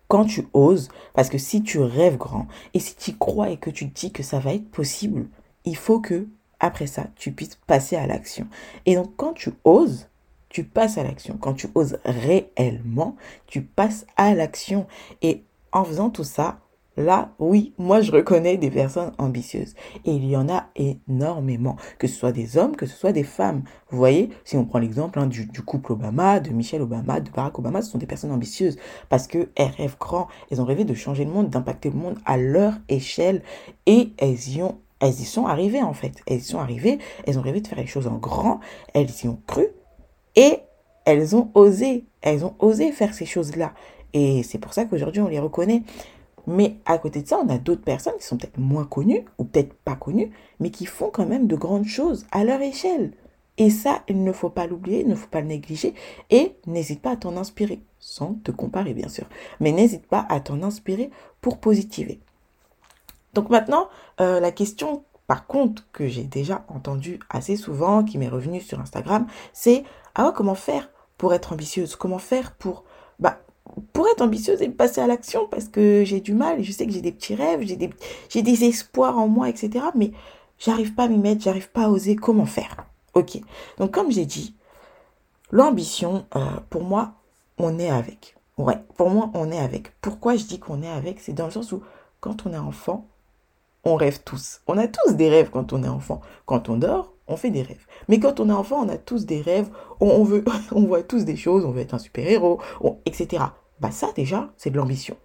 Quand 0.09 0.27
tu 0.27 0.47
oses, 0.53 0.91
parce 1.15 1.31
que 1.31 1.39
si 1.39 1.63
tu 1.63 1.79
rêves 1.79 2.19
grand 2.19 2.49
et 2.75 2.81
si 2.81 2.97
tu 2.97 3.17
crois 3.17 3.49
et 3.49 3.57
que 3.57 3.71
tu 3.71 3.87
dis 3.87 4.13
que 4.13 4.23
ça 4.23 4.41
va 4.41 4.53
être 4.53 4.71
possible, 4.71 5.27
il 5.65 5.75
faut 5.75 6.01
que, 6.01 6.29
après 6.61 6.87
ça, 6.87 7.07
tu 7.17 7.33
puisses 7.33 7.59
passer 7.67 7.97
à 7.97 8.07
l'action. 8.07 8.47
Et 8.85 8.95
donc, 8.95 9.17
quand 9.17 9.33
tu 9.33 9.53
oses, 9.65 10.11
tu 10.51 10.65
passes 10.65 10.99
à 10.99 11.03
l'action. 11.03 11.39
Quand 11.41 11.55
tu 11.55 11.69
oses 11.75 11.99
réellement, 12.05 13.17
tu 13.47 13.63
passes 13.63 14.05
à 14.19 14.35
l'action. 14.35 14.87
Et 15.23 15.45
en 15.73 15.85
faisant 15.85 16.11
tout 16.11 16.25
ça, 16.25 16.61
Là, 16.99 17.31
oui, 17.39 17.75
moi 17.79 18.01
je 18.01 18.11
reconnais 18.11 18.57
des 18.57 18.73
personnes 18.73 19.13
ambitieuses. 19.19 19.77
Et 20.05 20.11
il 20.11 20.27
y 20.27 20.37
en 20.37 20.49
a 20.49 20.67
énormément, 20.75 21.77
que 22.01 22.09
ce 22.09 22.19
soit 22.19 22.33
des 22.33 22.59
hommes, 22.59 22.75
que 22.75 22.87
ce 22.87 22.97
soit 22.97 23.13
des 23.13 23.23
femmes. 23.23 23.63
Vous 23.91 23.99
voyez, 23.99 24.31
si 24.45 24.57
on 24.57 24.65
prend 24.65 24.81
l'exemple 24.81 25.21
hein, 25.21 25.29
du, 25.29 25.47
couple 25.65 25.93
Obama, 25.93 26.41
de 26.41 26.51
Michelle 26.51 26.83
Obama, 26.83 27.21
de 27.21 27.31
Barack 27.31 27.57
Obama, 27.57 27.83
ce 27.83 27.93
sont 27.93 27.99
des 27.99 28.07
personnes 28.07 28.33
ambitieuses 28.33 28.79
parce 29.11 29.29
qu'elles 29.29 29.49
rêvent 29.77 29.97
grand, 30.01 30.27
elles 30.51 30.61
ont 30.61 30.65
rêvé 30.65 30.85
de 30.85 30.93
changer 30.93 31.25
le 31.25 31.31
monde, 31.31 31.51
d'impacter 31.51 31.91
le 31.91 31.97
monde 31.97 32.19
à 32.25 32.37
leur 32.37 32.75
échelle 32.89 33.43
et 33.87 34.13
elles 34.19 34.49
y 34.49 34.63
ont 34.63 34.79
elles 35.01 35.21
y 35.21 35.25
sont 35.25 35.47
arrivées 35.47 35.85
en 35.85 35.93
fait. 35.93 36.15
Elles 36.27 36.39
y 36.39 36.43
sont 36.43 36.59
arrivées, 36.59 36.99
elles 37.25 37.39
ont 37.39 37.43
rêvé 37.43 37.61
de 37.61 37.69
faire 37.69 37.79
les 37.79 37.87
choses 37.87 38.09
en 38.09 38.17
grand, 38.17 38.59
elles 38.93 39.07
y 39.23 39.29
ont 39.29 39.41
cru 39.47 39.69
et 40.35 40.59
elles 41.05 41.37
ont 41.37 41.53
osé, 41.55 42.07
elles 42.23 42.45
ont 42.45 42.57
osé 42.59 42.91
faire 42.91 43.15
ces 43.15 43.25
choses-là. 43.25 43.73
Et 44.15 44.43
c'est 44.43 44.59
pour 44.59 44.75
ça 44.75 44.85
qu'aujourd'hui 44.85 45.21
on 45.21 45.29
les 45.29 45.39
reconnaît. 45.39 45.85
Mais 46.49 46.79
à 46.87 46.97
côté 46.97 47.21
de 47.21 47.29
ça, 47.29 47.39
on 47.45 47.49
a 47.51 47.59
d'autres 47.59 47.83
personnes 47.83 48.17
qui 48.19 48.25
sont 48.25 48.39
peut-être 48.39 48.57
moins 48.57 48.87
connues 48.87 49.27
ou 49.37 49.45
peut-être 49.45 49.75
pas 49.75 49.97
connues, 49.97 50.31
mais 50.61 50.71
qui 50.71 50.87
font 50.87 51.11
quand 51.11 51.27
même 51.27 51.47
de 51.47 51.57
grandes 51.57 51.85
choses 51.85 52.27
à 52.33 52.43
leur 52.43 52.63
échelle. 52.63 53.13
Et 53.59 53.69
ça, 53.69 54.03
il 54.09 54.25
ne 54.25 54.33
faut 54.33 54.49
pas 54.49 54.67
l'oublier, 54.67 55.03
il 55.03 55.09
ne 55.09 55.15
faut 55.15 55.27
pas 55.27 55.43
le 55.43 55.49
négliger. 55.49 55.93
Et 56.31 56.55
n'hésite 56.67 57.03
pas 57.03 57.11
à 57.11 57.17
t'en 57.17 57.37
inspirer, 57.37 57.83
sans 57.99 58.33
te 58.33 58.51
comparer 58.51 58.95
bien 58.95 59.09
sûr. 59.09 59.27
Mais 59.61 59.73
n'hésite 59.73 60.07
pas 60.07 60.25
à 60.31 60.41
t'en 60.41 60.63
inspirer 60.63 61.11
pour 61.43 61.59
positiver. 61.59 62.19
Donc 63.35 63.51
maintenant, 63.51 63.91
euh, 64.21 64.41
la 64.41 64.51
question 64.51 65.05
par 65.27 65.47
contre 65.47 65.87
que 65.93 66.09
j'ai 66.09 66.25
déjà 66.25 66.65
entendue 66.69 67.21
assez 67.29 67.57
souvent, 67.57 68.05
qui 68.05 68.17
m'est 68.17 68.29
revenue 68.29 68.63
sur 68.63 68.81
Instagram, 68.81 69.27
c'est 69.53 69.85
ah 70.15 70.33
comment 70.35 70.55
faire 70.55 70.89
pour 71.19 71.35
être 71.35 71.53
ambitieuse? 71.53 71.95
Comment 71.95 72.19
faire 72.19 72.53
pour 72.53 72.85
pour 73.93 74.09
être 74.09 74.23
ambitieuse 74.23 74.63
et 74.63 74.69
passer 74.69 75.01
à 75.01 75.07
l'action 75.07 75.47
parce 75.51 75.69
que 75.69 76.05
j'ai 76.05 76.21
du 76.21 76.35
mal, 76.35 76.63
je 76.63 76.73
sais 76.73 76.87
que 76.87 76.93
j'ai 76.93 77.01
des 77.01 77.13
petits 77.13 77.35
rêves, 77.35 77.63
j'ai 77.63 78.43
des, 78.43 78.65
espoirs 78.65 79.19
en 79.19 79.29
moi, 79.29 79.49
etc. 79.49 79.87
Mais 79.95 80.13
j'arrive 80.59 80.95
pas 80.95 81.05
à 81.05 81.09
m'y 81.09 81.19
mettre, 81.19 81.43
j'arrive 81.43 81.71
pas 81.71 81.85
à 81.85 81.89
oser. 81.89 82.17
Comment 82.17 82.47
faire 82.47 82.85
Ok. 83.15 83.41
Donc 83.79 83.93
comme 83.93 84.11
j'ai 84.11 84.27
dit, 84.27 84.55
l'ambition, 85.51 86.27
euh, 86.37 86.41
pour 86.71 86.85
moi, 86.85 87.15
on 87.59 87.79
est 87.79 87.91
avec. 87.91 88.37
Ouais, 88.57 88.79
pour 88.97 89.11
moi, 89.11 89.31
on 89.35 89.51
est 89.51 89.59
avec. 89.59 89.93
Pourquoi 90.01 90.37
je 90.37 90.45
dis 90.45 90.59
qu'on 90.59 90.83
est 90.83 90.91
avec? 90.91 91.21
C'est 91.21 91.33
dans 91.33 91.47
le 91.47 91.53
sens 91.53 91.73
où 91.73 91.83
quand 92.21 92.47
on 92.47 92.53
est 92.53 92.59
enfant, 92.59 93.07
on 93.85 93.95
rêve 93.95 94.21
tous. 94.25 94.61
On 94.67 94.77
a 94.77 94.89
tous 94.89 95.15
des 95.15 95.29
rêves 95.29 95.51
quand 95.51 95.73
on 95.73 95.83
est 95.85 95.89
enfant. 95.89 96.21
Quand 96.47 96.69
on 96.69 96.77
dort, 96.77 97.13
on 97.29 97.37
fait 97.37 97.51
des 97.51 97.63
rêves. 97.63 97.87
Mais 98.09 98.19
quand 98.19 98.41
on 98.41 98.49
est 98.49 98.53
enfant, 98.53 98.85
on 98.85 98.89
a 98.89 98.97
tous 98.97 99.27
des 99.27 99.41
rêves, 99.41 99.69
on, 100.01 100.25
veut, 100.25 100.45
on 100.73 100.83
voit 100.83 101.03
tous 101.03 101.25
des 101.25 101.37
choses, 101.37 101.65
on 101.65 101.71
veut 101.71 101.83
être 101.83 101.95
un 101.95 101.99
super-héros, 101.99 102.61
etc. 103.07 103.45
Bah 103.81 103.91
ça 103.91 104.13
déjà, 104.15 104.51
c'est 104.57 104.71
de 104.71 104.77
l'ambition. 104.77 105.17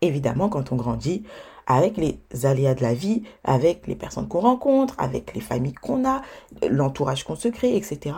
Évidemment, 0.00 0.48
quand 0.48 0.72
on 0.72 0.76
grandit, 0.76 1.24
avec 1.66 1.96
les 1.96 2.18
aléas 2.44 2.74
de 2.74 2.82
la 2.82 2.94
vie, 2.94 3.22
avec 3.44 3.86
les 3.86 3.94
personnes 3.94 4.28
qu'on 4.28 4.40
rencontre, 4.40 4.94
avec 4.98 5.34
les 5.34 5.40
familles 5.40 5.74
qu'on 5.74 6.08
a, 6.08 6.22
l'entourage 6.68 7.24
qu'on 7.24 7.36
se 7.36 7.48
crée, 7.48 7.76
etc., 7.76 8.16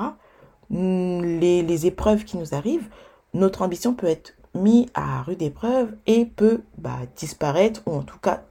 mm, 0.71 1.23
les, 1.41 1.63
les, 1.63 1.87
épreuves 1.87 2.25
qui 2.25 2.37
nous 2.37 2.55
arrivent, 2.55 2.89
notre 3.35 3.63
ambition 3.63 3.95
peut 3.95 4.07
être 4.07 4.35
mise 4.55 4.87
à 4.95 5.23
rude 5.23 5.43
épreuve 5.43 5.93
et 6.07 6.27
peut 6.27 6.63
bah, 6.79 6.99
disparaître 7.17 7.83
ou 7.87 7.93
en 7.93 8.03
tout 8.03 8.19
cas 8.19 8.43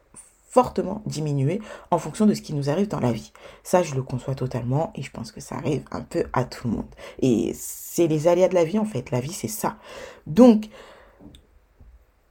fortement 0.50 1.02
diminuer 1.06 1.62
en 1.92 2.00
fonction 2.00 2.26
de 2.26 2.34
ce 2.34 2.42
qui 2.42 2.54
nous 2.54 2.70
arrive 2.70 2.88
dans 2.88 3.00
la 3.00 3.12
vie. 3.12 3.32
Ça, 3.64 3.84
je 3.84 3.96
le 3.96 4.02
conçois 4.02 4.36
totalement 4.36 4.92
et 4.96 5.04
je 5.04 5.12
pense 5.12 5.32
que 5.32 5.40
ça 5.40 5.56
arrive 5.56 5.86
un 5.92 6.02
peu 6.02 6.26
à 6.34 6.44
tout 6.44 6.68
le 6.68 6.76
monde. 6.76 6.96
Et 7.20 7.54
c'est 7.54 8.08
les 8.08 8.28
aléas 8.28 8.50
de 8.50 8.56
la 8.56 8.66
vie 8.66 8.80
en 8.80 8.86
fait. 8.86 9.12
La 9.12 9.22
vie, 9.22 9.32
c'est 9.32 9.48
ça. 9.48 9.78
Donc, 10.26 10.70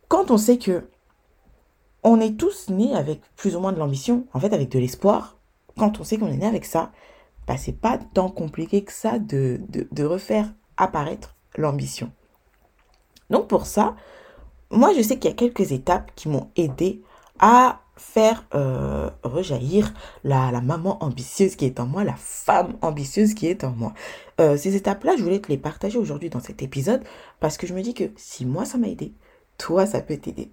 quand 0.08 0.30
on 0.30 0.36
sait 0.36 0.58
que 0.58 0.88
on 2.02 2.20
est 2.20 2.36
tous 2.36 2.68
nés 2.70 2.94
avec 2.94 3.20
plus 3.36 3.56
ou 3.56 3.60
moins 3.60 3.72
de 3.72 3.78
l'ambition, 3.78 4.26
en 4.32 4.40
fait 4.40 4.52
avec 4.52 4.68
de 4.68 4.78
l'espoir, 4.78 5.36
quand 5.76 6.00
on 6.00 6.04
sait 6.04 6.16
qu'on 6.18 6.28
est 6.28 6.36
né 6.36 6.46
avec 6.46 6.64
ça, 6.64 6.92
bah, 7.46 7.56
c'est 7.56 7.72
pas 7.72 7.98
tant 7.98 8.30
compliqué 8.30 8.82
que 8.82 8.92
ça 8.92 9.18
de, 9.18 9.60
de 9.68 10.04
refaire 10.04 10.52
apparaître 10.76 11.34
l'ambition. 11.56 12.12
Donc 13.30 13.48
pour 13.48 13.66
ça, 13.66 13.94
moi 14.70 14.92
je 14.94 15.02
sais 15.02 15.18
qu'il 15.18 15.30
y 15.30 15.32
a 15.32 15.36
quelques 15.36 15.72
étapes 15.72 16.12
qui 16.14 16.28
m'ont 16.28 16.50
aidé 16.56 17.02
à 17.38 17.80
faire 17.98 18.44
euh, 18.54 19.10
rejaillir 19.22 19.92
la, 20.24 20.50
maman 20.60 21.02
ambitieuse 21.02 21.56
qui 21.56 21.66
est 21.66 21.80
en 21.80 21.86
moi, 21.86 22.04
la 22.04 22.16
femme 22.16 22.76
ambitieuse 22.80 23.34
qui 23.34 23.46
est 23.46 23.64
en 23.64 23.72
moi. 23.72 23.92
Euh, 24.40 24.56
ces 24.56 24.76
étapes-là, 24.76 25.16
je 25.16 25.22
voulais 25.22 25.40
te 25.40 25.48
les 25.48 25.58
partager 25.58 25.98
aujourd'hui 25.98 26.30
dans 26.30 26.40
cet 26.40 26.62
épisode 26.62 27.02
parce 27.40 27.56
que 27.56 27.66
je 27.66 27.74
me 27.74 27.82
dis 27.82 27.94
que 27.94 28.04
si 28.16 28.46
moi 28.46 28.64
ça 28.64 28.78
m'a 28.78 28.88
aidé, 28.88 29.12
toi 29.58 29.84
ça 29.84 30.00
peut 30.00 30.16
t'aider. 30.16 30.50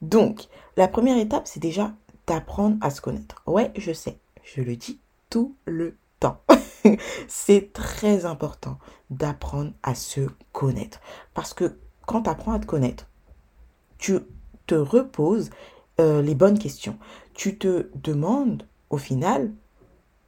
Donc, 0.00 0.46
la 0.76 0.88
première 0.88 1.18
étape, 1.18 1.46
c'est 1.46 1.60
déjà 1.60 1.92
d'apprendre 2.26 2.76
à 2.80 2.90
se 2.90 3.00
connaître. 3.00 3.42
Ouais, 3.46 3.72
je 3.76 3.92
sais, 3.92 4.18
je 4.44 4.62
le 4.62 4.76
dis 4.76 5.00
tout 5.28 5.56
le 5.66 5.96
temps. 6.20 6.40
c'est 7.28 7.72
très 7.72 8.24
important 8.24 8.78
d'apprendre 9.10 9.72
à 9.82 9.94
se 9.94 10.28
connaître. 10.52 11.00
Parce 11.34 11.54
que 11.54 11.78
quand 12.06 12.22
tu 12.22 12.30
apprends 12.30 12.52
à 12.52 12.58
te 12.58 12.66
connaître, 12.66 13.08
tu 13.98 14.20
te 14.66 14.74
reposes 14.74 15.50
euh, 16.00 16.22
les 16.22 16.34
bonnes 16.34 16.58
questions. 16.58 16.96
Tu 17.34 17.58
te 17.58 17.88
demandes 17.94 18.64
au 18.90 18.98
final 18.98 19.52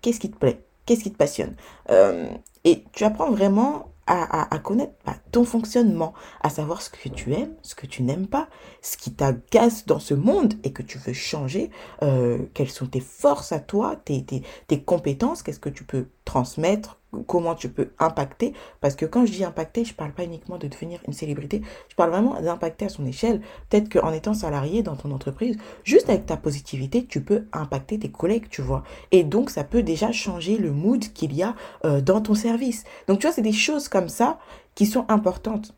qu'est-ce 0.03 0.21
qui 0.21 0.31
te 0.31 0.37
plaît, 0.37 0.65
qu'est-ce 0.87 1.03
qui 1.03 1.13
te 1.13 1.17
passionne. 1.17 1.55
Euh, 1.91 2.29
et 2.65 2.85
tu 2.93 3.05
apprends 3.05 3.31
vraiment 3.31 3.87
à, 4.13 4.59
connaître 4.59 4.95
bah, 5.07 5.15
ton 5.31 5.45
fonctionnement, 5.45 6.15
à 6.41 6.51
savoir 6.51 6.83
ce 6.83 6.91
que 6.91 7.09
tu 7.09 7.33
aimes, 7.33 7.55
ce 7.63 7.77
que 7.77 7.87
tu 7.87 8.03
n'aimes 8.03 8.27
pas, 8.27 8.49
ce 8.83 8.97
qui 8.97 9.13
t'agace 9.13 9.87
dans 9.87 10.01
ce 10.01 10.15
monde 10.15 10.55
et 10.65 10.73
que 10.73 10.83
tu 10.83 10.99
veux 10.99 11.13
changer, 11.13 11.71
euh, 12.03 12.39
quelles 12.53 12.71
sont 12.71 12.87
tes 12.87 12.99
forces 12.99 13.53
à 13.53 13.61
toi, 13.61 13.95
tes, 13.95 14.25
tes 14.25 14.83
compétences, 14.83 15.45
qu'est-ce 15.45 15.61
que 15.61 15.69
tu 15.69 15.85
peux 15.85 16.07
transmettre, 16.31 17.01
comment 17.27 17.57
tu 17.57 17.69
peux 17.69 17.91
impacter. 17.99 18.55
Parce 18.81 18.95
que 18.95 19.05
quand 19.05 19.27
je 19.27 19.33
dis 19.33 19.45
impacter, 19.45 19.85
je 19.85 19.95
parle 19.95 20.13
pas 20.13 20.23
uniquement 20.23 20.59
de 20.59 20.69
devenir 20.69 21.01
une 21.09 21.13
célébrité, 21.13 21.61
je 21.89 21.97
parle 21.97 22.11
vraiment 22.11 22.41
d'impacter 22.41 22.85
à 22.85 22.89
son 22.89 23.05
échelle. 23.05 23.41
Peut-être 23.69 23.89
qu'en 23.93 24.13
étant 24.13 24.33
salarié 24.33 24.85
dans 24.85 24.95
ton 24.95 25.11
entreprise, 25.11 25.57
juste 25.83 26.09
avec 26.09 26.27
ta 26.27 26.37
positivité, 26.37 27.05
tu 27.05 27.21
peux 27.21 27.47
impacter 27.53 27.99
tes 27.99 28.11
collègues, 28.11 28.49
tu 28.49 28.63
vois. 28.63 28.85
Et 29.11 29.25
donc, 29.25 29.51
ça 29.51 29.65
peut 29.65 29.83
déjà 29.83 30.13
changer 30.13 30.57
le 30.57 30.71
mood 30.71 31.01
qu'il 31.13 31.35
y 31.35 31.43
a 31.43 31.57
euh, 31.85 32.01
dans 32.01 32.21
ton 32.21 32.35
service. 32.35 32.85
Donc, 33.09 33.19
tu 33.19 33.27
vois, 33.27 33.35
c'est 33.35 33.43
des 33.43 33.53
choses 33.53 33.89
comme 33.89 34.09
ça 34.09 34.39
qui 34.77 34.87
sont 34.87 35.05
importantes. 35.09 35.75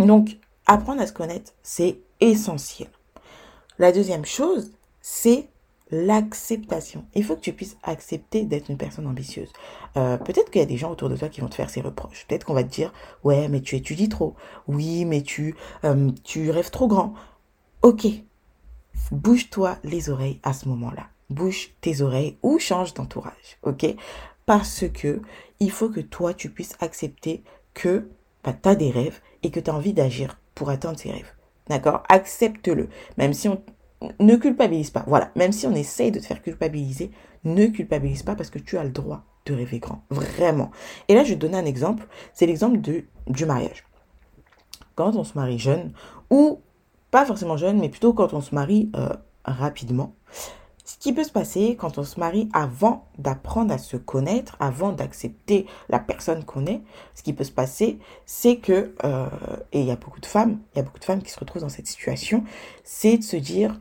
Donc, 0.00 0.38
apprendre 0.66 1.00
à 1.00 1.06
se 1.06 1.12
connaître, 1.12 1.52
c'est 1.62 1.98
essentiel. 2.20 2.88
La 3.78 3.92
deuxième 3.92 4.24
chose, 4.24 4.72
c'est 5.00 5.48
l'acceptation. 5.92 7.04
Il 7.14 7.22
faut 7.22 7.36
que 7.36 7.42
tu 7.42 7.52
puisses 7.52 7.76
accepter 7.82 8.44
d'être 8.44 8.70
une 8.70 8.78
personne 8.78 9.06
ambitieuse. 9.06 9.52
Euh, 9.96 10.16
peut-être 10.16 10.50
qu'il 10.50 10.60
y 10.60 10.64
a 10.64 10.66
des 10.66 10.78
gens 10.78 10.90
autour 10.90 11.08
de 11.08 11.16
toi 11.16 11.28
qui 11.28 11.42
vont 11.42 11.48
te 11.48 11.54
faire 11.54 11.70
ces 11.70 11.82
reproches. 11.82 12.26
Peut-être 12.26 12.44
qu'on 12.44 12.54
va 12.54 12.64
te 12.64 12.72
dire, 12.72 12.92
ouais, 13.22 13.48
mais 13.48 13.60
tu 13.60 13.76
étudies 13.76 14.08
trop. 14.08 14.34
Oui, 14.66 15.04
mais 15.04 15.22
tu, 15.22 15.54
euh, 15.84 16.10
tu 16.24 16.50
rêves 16.50 16.70
trop 16.70 16.88
grand. 16.88 17.14
Ok, 17.82 18.06
bouge-toi 19.10 19.76
les 19.84 20.08
oreilles 20.08 20.40
à 20.42 20.52
ce 20.52 20.68
moment-là. 20.68 21.08
Bouge 21.30 21.70
tes 21.80 22.00
oreilles 22.00 22.38
ou 22.42 22.58
change 22.58 22.94
d'entourage. 22.94 23.58
Ok? 23.62 23.86
Parce 24.46 24.84
que 24.92 25.20
il 25.60 25.70
faut 25.70 25.88
que 25.88 26.00
toi, 26.00 26.34
tu 26.34 26.50
puisses 26.50 26.76
accepter 26.80 27.42
que 27.74 28.08
bah, 28.44 28.54
tu 28.60 28.68
as 28.68 28.74
des 28.74 28.90
rêves 28.90 29.20
et 29.42 29.50
que 29.50 29.60
tu 29.60 29.70
as 29.70 29.74
envie 29.74 29.92
d'agir 29.92 30.38
pour 30.54 30.70
atteindre 30.70 30.98
ces 30.98 31.10
rêves. 31.10 31.32
D'accord? 31.68 32.02
Accepte-le. 32.08 32.88
Même 33.16 33.32
si 33.32 33.48
on 33.48 33.62
ne 34.18 34.36
culpabilise 34.36 34.90
pas. 34.90 35.04
Voilà, 35.06 35.30
même 35.36 35.52
si 35.52 35.66
on 35.66 35.74
essaye 35.74 36.10
de 36.10 36.20
te 36.20 36.26
faire 36.26 36.42
culpabiliser, 36.42 37.10
ne 37.44 37.66
culpabilise 37.66 38.22
pas 38.22 38.34
parce 38.34 38.50
que 38.50 38.58
tu 38.58 38.78
as 38.78 38.84
le 38.84 38.90
droit 38.90 39.22
de 39.46 39.54
rêver 39.54 39.78
grand. 39.78 40.02
Vraiment. 40.10 40.70
Et 41.08 41.14
là, 41.14 41.24
je 41.24 41.30
vais 41.30 41.36
te 41.36 41.40
donner 41.40 41.58
un 41.58 41.64
exemple. 41.64 42.06
C'est 42.32 42.46
l'exemple 42.46 42.78
du 42.78 43.46
mariage. 43.46 43.84
Quand 44.94 45.16
on 45.16 45.24
se 45.24 45.36
marie 45.36 45.58
jeune, 45.58 45.92
ou 46.30 46.60
pas 47.10 47.24
forcément 47.26 47.56
jeune, 47.56 47.78
mais 47.78 47.88
plutôt 47.88 48.12
quand 48.12 48.34
on 48.34 48.40
se 48.40 48.54
marie 48.54 48.90
euh, 48.96 49.08
rapidement, 49.44 50.14
ce 50.84 50.98
qui 50.98 51.12
peut 51.12 51.24
se 51.24 51.32
passer 51.32 51.76
quand 51.78 51.98
on 51.98 52.04
se 52.04 52.18
marie 52.18 52.48
avant 52.52 53.08
d'apprendre 53.18 53.72
à 53.72 53.78
se 53.78 53.96
connaître, 53.96 54.56
avant 54.60 54.92
d'accepter 54.92 55.66
la 55.88 55.98
personne 55.98 56.44
qu'on 56.44 56.66
est, 56.66 56.82
ce 57.14 57.22
qui 57.22 57.32
peut 57.32 57.44
se 57.44 57.52
passer, 57.52 57.98
c'est 58.26 58.56
que, 58.56 58.94
euh, 59.04 59.28
et 59.72 59.80
il 59.80 59.86
y 59.86 59.90
a 59.90 59.96
beaucoup 59.96 60.20
de 60.20 60.26
femmes, 60.26 60.58
il 60.74 60.78
y 60.78 60.80
a 60.80 60.82
beaucoup 60.82 60.98
de 60.98 61.04
femmes 61.04 61.22
qui 61.22 61.30
se 61.30 61.38
retrouvent 61.38 61.62
dans 61.62 61.68
cette 61.68 61.86
situation, 61.86 62.44
c'est 62.84 63.18
de 63.18 63.22
se 63.22 63.36
dire, 63.36 63.80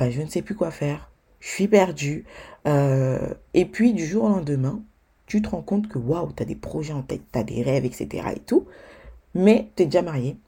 bah, 0.00 0.08
je 0.08 0.22
ne 0.22 0.28
sais 0.28 0.40
plus 0.40 0.54
quoi 0.54 0.70
faire, 0.70 1.10
je 1.40 1.48
suis 1.48 1.68
perdue. 1.68 2.24
Euh, 2.66 3.34
et 3.52 3.66
puis 3.66 3.92
du 3.92 4.06
jour 4.06 4.24
au 4.24 4.28
lendemain, 4.30 4.80
tu 5.26 5.42
te 5.42 5.50
rends 5.50 5.60
compte 5.60 5.88
que 5.88 5.98
waouh, 5.98 6.32
tu 6.32 6.42
as 6.42 6.46
des 6.46 6.54
projets 6.54 6.94
en 6.94 7.02
tête, 7.02 7.20
tu 7.30 7.38
as 7.38 7.44
des 7.44 7.62
rêves, 7.62 7.84
etc. 7.84 8.28
et 8.34 8.40
tout, 8.40 8.64
mais 9.34 9.68
tu 9.76 9.82
es 9.82 9.84
déjà 9.84 10.00
marié. 10.00 10.38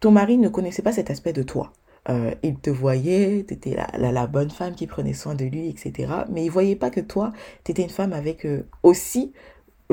Ton 0.00 0.10
mari 0.10 0.36
ne 0.36 0.50
connaissait 0.50 0.82
pas 0.82 0.92
cet 0.92 1.10
aspect 1.10 1.32
de 1.32 1.42
toi. 1.42 1.72
Euh, 2.10 2.34
il 2.42 2.56
te 2.56 2.68
voyait, 2.68 3.46
tu 3.48 3.54
étais 3.54 3.74
la, 3.74 4.12
la, 4.12 4.26
bonne 4.26 4.50
femme 4.50 4.74
qui 4.74 4.86
prenait 4.86 5.14
soin 5.14 5.34
de 5.34 5.46
lui, 5.46 5.66
etc. 5.70 6.12
Mais 6.30 6.44
il 6.44 6.50
voyait 6.50 6.76
pas 6.76 6.90
que 6.90 7.00
toi, 7.00 7.32
tu 7.64 7.70
étais 7.72 7.84
une 7.84 7.88
femme 7.88 8.12
avec 8.12 8.44
euh, 8.44 8.66
aussi 8.82 9.32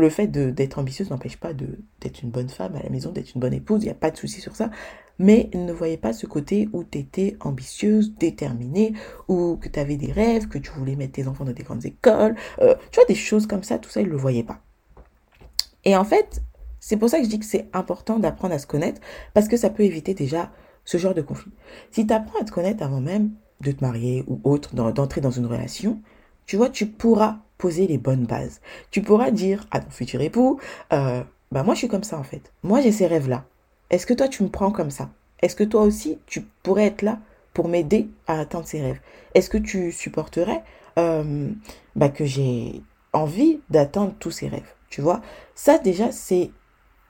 le 0.02 0.10
fait 0.10 0.28
d'être 0.28 0.80
ambitieuse 0.80 1.10
n'empêche 1.10 1.38
pas 1.38 1.54
d'être 1.54 2.22
une 2.22 2.30
bonne 2.30 2.50
femme 2.50 2.76
à 2.76 2.84
la 2.84 2.90
maison, 2.90 3.12
d'être 3.12 3.34
une 3.34 3.42
bonne 3.42 3.54
épouse, 3.54 3.84
il 3.84 3.86
n'y 3.86 3.92
a 3.92 3.96
pas 3.96 4.12
de 4.12 4.18
souci 4.18 4.42
sur 4.42 4.56
ça 4.56 4.70
mais 5.22 5.50
ne 5.54 5.72
voyait 5.72 5.98
pas 5.98 6.14
ce 6.14 6.26
côté 6.26 6.68
où 6.74 6.84
tu 6.84 6.98
étais 6.98 7.38
ambitieuse, 7.42 8.16
déterminée, 8.16 8.94
ou 9.28 9.56
que 9.58 9.70
tu 9.70 9.80
avais 9.80 9.96
des 9.96 10.12
rêves, 10.12 10.48
que 10.48 10.58
tu 10.58 10.72
voulais 10.72 10.96
mettre 10.96 11.14
tes 11.14 11.28
enfants 11.28 11.46
dans 11.46 11.54
des 11.54 11.64
grandes 11.64 11.86
écoles, 11.86 12.36
euh, 12.60 12.76
tu 12.92 12.96
vois, 12.96 13.06
des 13.06 13.16
choses 13.16 13.46
comme 13.46 13.64
ça, 13.64 13.78
tout 13.78 13.90
ça, 13.90 14.02
il 14.02 14.08
ne 14.08 14.12
le 14.12 14.18
voyait 14.18 14.44
pas. 14.44 14.60
Et 15.86 15.96
en 15.96 16.04
fait, 16.04 16.42
c'est 16.80 16.98
pour 16.98 17.10
ça 17.10 17.20
que 17.20 17.26
je 17.26 17.30
dis 17.30 17.40
que 17.40 17.46
c'est 17.46 17.70
important 17.74 18.18
d'apprendre 18.18 18.56
à 18.56 18.60
se 18.60 18.66
connaître, 18.66 19.00
parce 19.34 19.48
que 19.48 19.58
ça 19.58 19.70
peut 19.70 19.84
éviter 19.84 20.16
déjà 20.16 20.52
ce 20.86 20.98
genre 20.98 21.14
de 21.14 21.22
conflit. 21.22 21.52
Si 21.92 22.08
tu 22.08 22.14
apprends 22.14 22.40
à 22.40 22.44
te 22.44 22.52
connaître 22.52 22.84
avant 22.84 23.02
même 23.02 23.32
de 23.62 23.72
te 23.72 23.84
marier 23.84 24.24
ou 24.26 24.42
autre, 24.44 24.74
d'entrer 24.74 25.22
dans 25.22 25.30
une 25.30 25.46
relation, 25.46 26.02
tu 26.48 26.58
vois, 26.58 26.70
tu 26.70 26.88
pourras 26.88 27.42
poser 27.62 27.86
les 27.88 27.98
bonnes 27.98 28.26
bases. 28.26 28.60
Tu 28.90 29.02
pourras 29.02 29.32
dire 29.32 29.66
à 29.72 29.80
ton 29.80 29.92
futur 29.92 30.20
époux, 30.22 30.60
euh, 30.92 31.24
bah 31.52 31.64
moi 31.64 31.76
je 31.76 31.80
suis 31.80 31.88
comme 31.88 32.04
ça 32.04 32.18
en 32.18 32.24
fait. 32.24 32.52
Moi 32.64 32.82
j'ai 32.82 32.92
ces 32.92 33.08
rêves-là. 33.08 33.46
Est-ce 33.92 34.06
que 34.06 34.14
toi, 34.14 34.30
tu 34.30 34.42
me 34.44 34.48
prends 34.48 34.72
comme 34.72 34.90
ça? 34.90 35.10
Est-ce 35.42 35.56
que 35.56 35.66
toi 35.66 35.82
aussi, 35.82 36.18
tu 36.26 36.42
pourrais 36.64 36.86
être 36.86 37.02
là 37.02 37.20
pour 37.54 37.68
m'aider 37.68 38.08
à 38.26 38.40
atteindre 38.40 38.66
ces 38.66 38.82
rêves? 38.82 39.02
Est-ce 39.36 39.50
que 39.50 39.58
tu 39.58 39.92
supporterais 39.92 40.64
euh, 40.98 41.50
bah, 41.98 42.08
que 42.08 42.24
j'ai 42.24 42.82
envie 43.12 43.60
d'atteindre 43.70 44.14
tous 44.18 44.32
ces 44.32 44.48
rêves? 44.48 44.74
Tu 44.90 45.02
vois? 45.02 45.22
Ça, 45.56 45.78
déjà, 45.78 46.10
c'est 46.14 46.52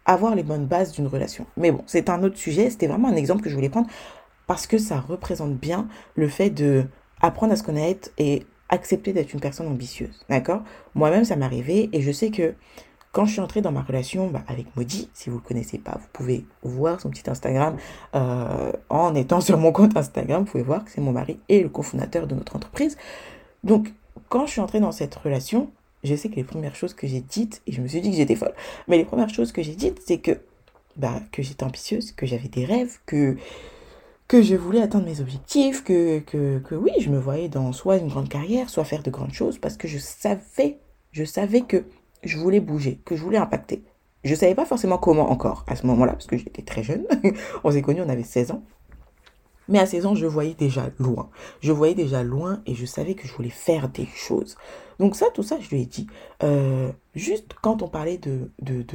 avoir 0.05 0.33
les 0.33 0.41
bonnes 0.41 0.65
bases 0.65 0.91
d'une 0.91 1.05
relation. 1.05 1.45
Mais 1.55 1.71
bon, 1.71 1.83
c'est 1.85 2.09
un 2.09 2.23
autre 2.23 2.37
sujet. 2.37 2.71
C'était 2.71 2.87
vraiment 2.87 3.09
un 3.09 3.15
exemple 3.15 3.43
que 3.43 3.49
je 3.49 3.55
voulais 3.55 3.69
prendre 3.69 3.89
parce 4.47 4.65
que 4.65 4.79
ça 4.79 4.99
représente 4.99 5.53
bien 5.53 5.87
le 6.15 6.27
fait 6.27 6.49
de 6.49 6.85
apprendre 7.21 7.53
à 7.53 7.55
se 7.55 7.63
connaître 7.63 8.09
et 8.17 8.47
accepter 8.71 9.13
d'être 9.13 9.33
une 9.33 9.39
personne 9.39 9.67
ambitieuse. 9.67 10.25
D'accord? 10.29 10.63
Moi-même, 10.95 11.25
ça 11.25 11.35
m'est 11.35 11.45
arrivé 11.45 11.89
et 11.93 12.01
je 12.01 12.11
sais 12.11 12.31
que 12.31 12.55
quand 13.11 13.25
je 13.25 13.33
suis 13.33 13.41
entrée 13.41 13.61
dans 13.61 13.73
ma 13.73 13.81
relation 13.81 14.27
bah, 14.27 14.41
avec 14.47 14.73
Maudit, 14.75 15.09
si 15.13 15.29
vous 15.29 15.35
ne 15.35 15.41
le 15.41 15.47
connaissez 15.47 15.77
pas, 15.77 15.97
vous 15.99 16.07
pouvez 16.13 16.45
voir 16.63 17.01
son 17.01 17.09
petit 17.09 17.29
Instagram 17.29 17.75
euh, 18.15 18.71
en 18.89 19.13
étant 19.15 19.41
sur 19.41 19.57
mon 19.57 19.71
compte 19.71 19.95
Instagram. 19.97 20.43
Vous 20.43 20.51
pouvez 20.51 20.63
voir 20.63 20.85
que 20.85 20.91
c'est 20.91 21.01
mon 21.01 21.11
mari 21.11 21.37
et 21.49 21.61
le 21.61 21.69
cofondateur 21.69 22.25
de 22.25 22.35
notre 22.35 22.55
entreprise. 22.55 22.97
Donc, 23.63 23.93
quand 24.29 24.45
je 24.45 24.51
suis 24.51 24.61
entrée 24.61 24.79
dans 24.79 24.93
cette 24.93 25.13
relation, 25.13 25.69
je 26.03 26.15
sais 26.15 26.29
que 26.29 26.35
les 26.35 26.43
premières 26.43 26.75
choses 26.75 26.93
que 26.93 27.05
j'ai 27.05 27.21
dites, 27.21 27.61
et 27.67 27.73
je 27.73 27.81
me 27.81 27.87
suis 27.87 28.01
dit 28.01 28.11
que 28.11 28.17
j'étais 28.17 28.35
folle, 28.35 28.53
mais 28.87 28.97
les 28.97 29.05
premières 29.05 29.29
choses 29.29 29.51
que 29.51 29.61
j'ai 29.61 29.75
dites, 29.75 30.01
c'est 30.05 30.17
que, 30.17 30.39
bah, 30.95 31.21
que 31.31 31.43
j'étais 31.43 31.63
ambitieuse, 31.63 32.13
que 32.13 32.25
j'avais 32.25 32.47
des 32.47 32.65
rêves, 32.65 32.97
que, 33.05 33.37
que 34.31 34.41
je 34.41 34.55
voulais 34.55 34.81
atteindre 34.81 35.03
mes 35.03 35.19
objectifs, 35.19 35.83
que, 35.83 36.19
que, 36.19 36.59
que 36.59 36.73
oui, 36.73 36.93
je 37.01 37.09
me 37.09 37.19
voyais 37.19 37.49
dans 37.49 37.73
soit 37.73 37.97
une 37.97 38.07
grande 38.07 38.29
carrière, 38.29 38.69
soit 38.69 38.85
faire 38.85 39.03
de 39.03 39.11
grandes 39.11 39.33
choses, 39.33 39.57
parce 39.57 39.75
que 39.75 39.89
je 39.89 39.97
savais, 39.97 40.79
je 41.11 41.25
savais 41.25 41.63
que 41.63 41.83
je 42.23 42.37
voulais 42.37 42.61
bouger, 42.61 43.01
que 43.03 43.17
je 43.17 43.23
voulais 43.23 43.39
impacter. 43.39 43.83
Je 44.23 44.31
ne 44.31 44.35
savais 44.35 44.55
pas 44.55 44.63
forcément 44.63 44.97
comment 44.97 45.29
encore 45.29 45.65
à 45.67 45.75
ce 45.75 45.85
moment-là, 45.87 46.13
parce 46.13 46.27
que 46.27 46.37
j'étais 46.37 46.61
très 46.61 46.81
jeune. 46.81 47.05
on 47.65 47.71
s'est 47.71 47.81
connus, 47.81 47.99
on 47.99 48.07
avait 48.07 48.23
16 48.23 48.51
ans. 48.51 48.63
Mais 49.67 49.79
à 49.79 49.85
16 49.85 50.05
ans, 50.05 50.15
je 50.15 50.27
voyais 50.27 50.53
déjà 50.53 50.85
loin. 50.97 51.29
Je 51.59 51.73
voyais 51.73 51.93
déjà 51.93 52.23
loin 52.23 52.61
et 52.65 52.73
je 52.73 52.85
savais 52.85 53.15
que 53.15 53.27
je 53.27 53.33
voulais 53.33 53.49
faire 53.49 53.89
des 53.89 54.07
choses. 54.15 54.55
Donc 54.97 55.17
ça, 55.17 55.25
tout 55.33 55.43
ça, 55.43 55.57
je 55.59 55.67
lui 55.71 55.81
ai 55.81 55.85
dit. 55.85 56.07
Euh, 56.41 56.89
juste 57.15 57.53
quand 57.61 57.81
on 57.81 57.89
parlait 57.89 58.17
de, 58.17 58.49
de, 58.61 58.85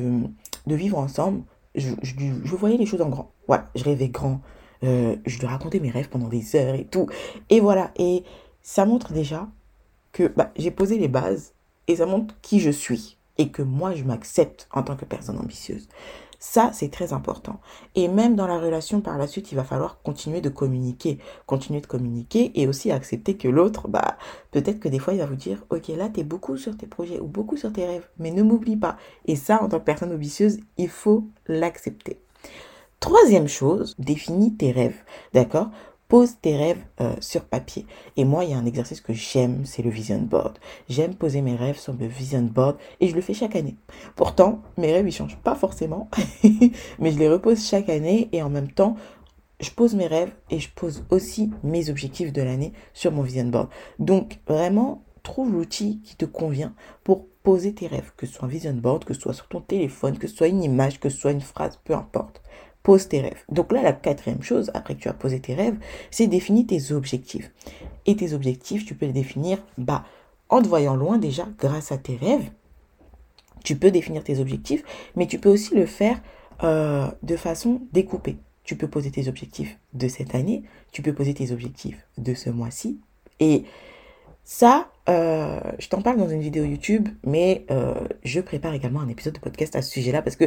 de, 0.66 0.74
vivre 0.74 0.96
ensemble, 0.96 1.42
je, 1.74 1.90
je, 2.02 2.56
voyais 2.56 2.78
les 2.78 2.86
choses 2.86 3.02
en 3.02 3.10
grand. 3.10 3.32
Voilà, 3.48 3.68
je 3.74 3.84
rêvais 3.84 4.08
grand. 4.08 4.40
Euh, 4.84 5.16
je 5.26 5.38
lui 5.38 5.46
racontais 5.46 5.80
mes 5.80 5.90
rêves 5.90 6.08
pendant 6.08 6.28
des 6.28 6.56
heures 6.56 6.74
et 6.74 6.84
tout. 6.84 7.08
Et 7.50 7.60
voilà, 7.60 7.90
et 7.96 8.24
ça 8.62 8.84
montre 8.84 9.12
déjà 9.12 9.48
que 10.12 10.28
bah, 10.28 10.50
j'ai 10.56 10.70
posé 10.70 10.98
les 10.98 11.08
bases 11.08 11.52
et 11.88 11.96
ça 11.96 12.06
montre 12.06 12.34
qui 12.42 12.60
je 12.60 12.70
suis 12.70 13.16
et 13.38 13.50
que 13.50 13.62
moi 13.62 13.94
je 13.94 14.04
m'accepte 14.04 14.68
en 14.72 14.82
tant 14.82 14.96
que 14.96 15.04
personne 15.04 15.38
ambitieuse. 15.38 15.88
Ça, 16.38 16.70
c'est 16.72 16.90
très 16.90 17.12
important. 17.12 17.60
Et 17.94 18.08
même 18.08 18.36
dans 18.36 18.46
la 18.46 18.58
relation 18.58 19.00
par 19.00 19.16
la 19.18 19.26
suite, 19.26 19.52
il 19.52 19.54
va 19.54 19.64
falloir 19.64 20.02
continuer 20.02 20.40
de 20.40 20.48
communiquer, 20.48 21.18
continuer 21.46 21.80
de 21.80 21.86
communiquer 21.86 22.52
et 22.54 22.66
aussi 22.66 22.90
accepter 22.90 23.36
que 23.36 23.48
l'autre, 23.48 23.88
bah, 23.88 24.18
peut-être 24.50 24.78
que 24.78 24.88
des 24.88 24.98
fois, 24.98 25.14
il 25.14 25.18
va 25.18 25.26
vous 25.26 25.36
dire, 25.36 25.64
ok, 25.70 25.88
là, 25.88 26.08
tu 26.08 26.20
es 26.20 26.24
beaucoup 26.24 26.56
sur 26.56 26.76
tes 26.76 26.86
projets 26.86 27.20
ou 27.20 27.26
beaucoup 27.26 27.56
sur 27.56 27.72
tes 27.72 27.86
rêves, 27.86 28.08
mais 28.18 28.30
ne 28.30 28.42
m'oublie 28.42 28.76
pas. 28.76 28.96
Et 29.26 29.36
ça, 29.36 29.62
en 29.62 29.68
tant 29.68 29.78
que 29.78 29.84
personne 29.84 30.12
ambitieuse, 30.12 30.58
il 30.76 30.88
faut 30.88 31.24
l'accepter. 31.46 32.20
Troisième 33.06 33.46
chose, 33.46 33.94
définis 34.00 34.56
tes 34.56 34.72
rêves, 34.72 35.04
d'accord? 35.32 35.70
Pose 36.08 36.40
tes 36.42 36.56
rêves 36.56 36.84
euh, 37.00 37.14
sur 37.20 37.44
papier. 37.44 37.86
Et 38.16 38.24
moi, 38.24 38.42
il 38.42 38.50
y 38.50 38.52
a 38.52 38.58
un 38.58 38.66
exercice 38.66 39.00
que 39.00 39.12
j'aime, 39.12 39.64
c'est 39.64 39.82
le 39.82 39.90
vision 39.90 40.18
board. 40.18 40.58
J'aime 40.88 41.14
poser 41.14 41.40
mes 41.40 41.54
rêves 41.54 41.78
sur 41.78 41.92
le 41.92 42.08
vision 42.08 42.42
board 42.42 42.76
et 42.98 43.06
je 43.06 43.14
le 43.14 43.20
fais 43.20 43.32
chaque 43.32 43.54
année. 43.54 43.76
Pourtant, 44.16 44.60
mes 44.76 44.92
rêves, 44.92 45.06
ils 45.06 45.12
changent 45.12 45.38
pas 45.38 45.54
forcément, 45.54 46.10
mais 46.98 47.12
je 47.12 47.18
les 47.20 47.28
repose 47.28 47.64
chaque 47.64 47.88
année 47.90 48.28
et 48.32 48.42
en 48.42 48.50
même 48.50 48.72
temps, 48.72 48.96
je 49.60 49.70
pose 49.70 49.94
mes 49.94 50.08
rêves 50.08 50.32
et 50.50 50.58
je 50.58 50.68
pose 50.74 51.04
aussi 51.10 51.52
mes 51.62 51.90
objectifs 51.90 52.32
de 52.32 52.42
l'année 52.42 52.72
sur 52.92 53.12
mon 53.12 53.22
vision 53.22 53.46
board. 53.46 53.68
Donc, 54.00 54.40
vraiment, 54.48 55.04
trouve 55.22 55.52
l'outil 55.52 56.00
qui 56.02 56.16
te 56.16 56.24
convient 56.24 56.74
pour 57.04 57.28
poser 57.44 57.72
tes 57.72 57.86
rêves, 57.86 58.10
que 58.16 58.26
ce 58.26 58.32
soit 58.32 58.46
un 58.46 58.50
vision 58.50 58.74
board, 58.74 59.04
que 59.04 59.14
ce 59.14 59.20
soit 59.20 59.32
sur 59.32 59.46
ton 59.46 59.60
téléphone, 59.60 60.18
que 60.18 60.26
ce 60.26 60.34
soit 60.34 60.48
une 60.48 60.64
image, 60.64 60.98
que 60.98 61.08
ce 61.08 61.18
soit 61.18 61.30
une 61.30 61.40
phrase, 61.40 61.78
peu 61.84 61.94
importe 61.94 62.42
pose 62.86 63.08
tes 63.08 63.20
rêves. 63.20 63.42
Donc 63.50 63.72
là, 63.72 63.82
la 63.82 63.92
quatrième 63.92 64.44
chose, 64.44 64.70
après 64.72 64.94
que 64.94 65.00
tu 65.00 65.08
as 65.08 65.12
posé 65.12 65.40
tes 65.40 65.54
rêves, 65.54 65.76
c'est 66.12 66.28
définir 66.28 66.68
tes 66.68 66.92
objectifs. 66.92 67.50
Et 68.06 68.14
tes 68.14 68.32
objectifs, 68.32 68.86
tu 68.86 68.94
peux 68.94 69.06
les 69.06 69.12
définir 69.12 69.58
bah, 69.76 70.04
en 70.48 70.62
te 70.62 70.68
voyant 70.68 70.94
loin 70.94 71.18
déjà 71.18 71.48
grâce 71.58 71.90
à 71.90 71.98
tes 71.98 72.14
rêves. 72.14 72.48
Tu 73.64 73.74
peux 73.74 73.90
définir 73.90 74.22
tes 74.22 74.38
objectifs, 74.38 74.84
mais 75.16 75.26
tu 75.26 75.40
peux 75.40 75.48
aussi 75.48 75.74
le 75.74 75.84
faire 75.84 76.22
euh, 76.62 77.08
de 77.24 77.36
façon 77.36 77.80
découpée. 77.92 78.36
Tu 78.62 78.76
peux 78.76 78.86
poser 78.86 79.10
tes 79.10 79.26
objectifs 79.26 79.76
de 79.92 80.06
cette 80.06 80.36
année, 80.36 80.62
tu 80.92 81.02
peux 81.02 81.12
poser 81.12 81.34
tes 81.34 81.50
objectifs 81.50 82.06
de 82.18 82.34
ce 82.34 82.50
mois-ci. 82.50 83.00
Et 83.40 83.64
ça, 84.44 84.92
euh, 85.08 85.58
je 85.80 85.88
t'en 85.88 86.02
parle 86.02 86.18
dans 86.18 86.28
une 86.28 86.40
vidéo 86.40 86.62
YouTube, 86.62 87.08
mais 87.24 87.66
euh, 87.72 87.94
je 88.22 88.40
prépare 88.40 88.74
également 88.74 89.00
un 89.00 89.08
épisode 89.08 89.34
de 89.34 89.40
podcast 89.40 89.74
à 89.74 89.82
ce 89.82 89.90
sujet-là 89.90 90.22
parce 90.22 90.36
que 90.36 90.44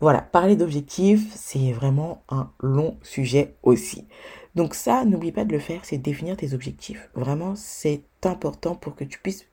voilà, 0.00 0.22
parler 0.22 0.54
d'objectifs, 0.54 1.32
c'est 1.34 1.72
vraiment 1.72 2.22
un 2.28 2.50
long 2.60 2.98
sujet 3.02 3.54
aussi. 3.62 4.06
Donc 4.54 4.74
ça, 4.74 5.04
n'oublie 5.04 5.32
pas 5.32 5.44
de 5.44 5.52
le 5.52 5.58
faire, 5.58 5.80
c'est 5.84 5.98
définir 5.98 6.36
tes 6.36 6.54
objectifs. 6.54 7.10
Vraiment, 7.14 7.54
c'est 7.56 8.02
important 8.24 8.74
pour 8.74 8.94
que 8.94 9.04
tu 9.04 9.18
puisses 9.18 9.46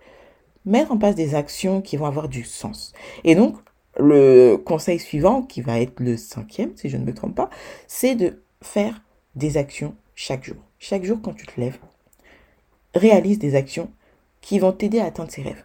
mettre 0.66 0.92
en 0.92 0.98
place 0.98 1.16
des 1.16 1.36
actions 1.36 1.82
qui 1.82 1.98
vont 1.98 2.06
avoir 2.06 2.28
du 2.30 2.44
sens. 2.44 2.94
Et 3.24 3.36
donc, 3.36 3.58
le 3.98 4.58
conseil 4.58 5.00
suivant, 5.00 5.42
qui 5.42 5.62
va 5.62 5.80
être 5.80 6.00
le 6.00 6.18
cinquième, 6.18 6.76
si 6.76 6.90
je 6.90 6.98
ne 6.98 7.06
me 7.06 7.14
trompe 7.14 7.36
pas, 7.36 7.50
c'est 7.88 8.16
de 8.16 8.42
faire 8.62 9.02
des 9.36 9.58
actions 9.58 9.96
chaque 10.16 10.44
jour. 10.44 10.58
Chaque 10.80 11.04
jour, 11.04 11.20
quand 11.22 11.34
tu 11.34 11.46
te 11.46 11.60
lèves, 11.60 11.80
réalise 12.94 13.40
des 13.40 13.56
actions 13.56 13.92
qui 14.42 14.60
vont 14.60 14.72
t'aider 14.72 15.00
à 15.00 15.06
atteindre 15.06 15.32
ses 15.32 15.42
rêves. 15.42 15.64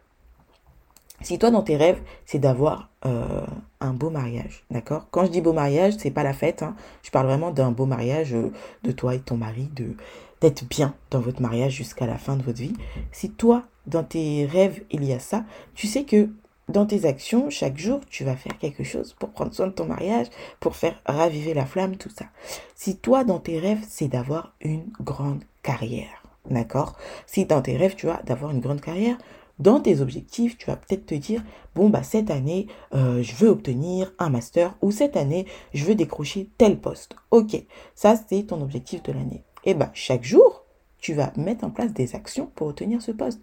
Si 1.22 1.38
toi, 1.38 1.50
dans 1.50 1.62
tes 1.62 1.76
rêves, 1.76 2.00
c'est 2.25 2.38
d'avoir 2.38 2.89
euh, 3.07 3.47
un 3.80 3.92
beau 3.95 4.11
mariage, 4.11 4.64
d'accord? 4.71 5.07
Quand 5.11 5.25
je 5.25 5.30
dis 5.30 5.40
beau 5.40 5.52
mariage, 5.52 5.95
c'est 5.99 6.11
pas 6.11 6.23
la 6.23 6.35
fête, 6.35 6.62
hein. 6.62 6.75
je 7.02 7.11
parle 7.11 7.26
vraiment 7.26 7.50
d'un 7.50 7.71
beau 7.71 7.87
mariage 7.87 8.35
euh, 8.35 8.52
de 8.83 8.92
toi 8.92 9.14
et 9.14 9.21
ton 9.21 9.37
mari, 9.37 9.71
de 9.75 9.95
d'être 10.40 10.64
bien 10.66 10.95
dans 11.11 11.21
votre 11.21 11.42
mariage 11.42 11.73
jusqu'à 11.73 12.07
la 12.07 12.16
fin 12.16 12.37
de 12.37 12.42
votre 12.42 12.61
vie. 12.61 12.73
Si 13.12 13.30
toi, 13.30 13.64
dans 13.87 14.04
tes 14.04 14.47
rêves, 14.47 14.83
il 14.90 15.04
y 15.04 15.12
a 15.12 15.19
ça, 15.19 15.45
tu 15.75 15.87
sais 15.87 16.04
que 16.04 16.30
dans 16.69 16.87
tes 16.87 17.04
actions, 17.04 17.50
chaque 17.50 17.76
jour, 17.76 18.00
tu 18.09 18.25
vas 18.25 18.37
faire 18.37 18.57
quelque 18.59 18.85
chose 18.85 19.14
pour 19.19 19.30
prendre 19.30 19.52
soin 19.52 19.66
de 19.66 19.73
ton 19.73 19.87
mariage, 19.87 20.28
pour 20.61 20.76
faire 20.76 21.00
raviver 21.04 21.52
la 21.52 21.66
flamme, 21.66 21.97
tout 21.97 22.11
ça. 22.11 22.26
Si 22.75 22.97
toi, 22.97 23.25
dans 23.25 23.41
tes 23.41 23.58
rêves, 23.58 23.84
c'est 23.89 24.08
d'avoir 24.08 24.54
une 24.60 24.86
grande 25.00 25.43
carrière, 25.63 26.23
d'accord? 26.49 26.97
Si 27.26 27.45
dans 27.45 27.60
tes 27.60 27.76
rêves, 27.76 27.97
tu 27.97 28.08
as 28.08 28.23
d'avoir 28.23 28.52
une 28.52 28.60
grande 28.60 28.80
carrière, 28.80 29.19
dans 29.60 29.78
tes 29.78 30.00
objectifs, 30.00 30.58
tu 30.58 30.66
vas 30.66 30.76
peut-être 30.76 31.06
te 31.06 31.14
dire, 31.14 31.44
bon, 31.75 31.90
bah, 31.90 32.02
cette 32.02 32.30
année, 32.30 32.66
euh, 32.94 33.23
je 33.23 33.34
veux 33.36 33.49
obtenir 33.49 34.12
un 34.18 34.30
master 34.30 34.75
ou 34.82 34.90
cette 34.90 35.16
année, 35.16 35.46
je 35.75 35.84
veux 35.84 35.94
décrocher 35.94 36.49
tel 36.58 36.80
poste. 36.80 37.14
Ok, 37.30 37.62
ça, 37.94 38.14
c'est 38.28 38.44
ton 38.44 38.60
objectif 38.62 39.02
de 39.02 39.12
l'année. 39.12 39.44
Et 39.64 39.75
bah, 39.75 39.90
chaque 39.92 40.25
jour, 40.25 40.64
tu 40.99 41.14
vas 41.14 41.32
mettre 41.36 41.64
en 41.64 41.70
place 41.70 41.92
des 41.92 42.14
actions 42.14 42.50
pour 42.54 42.68
obtenir 42.68 43.02
ce 43.02 43.12
poste. 43.12 43.40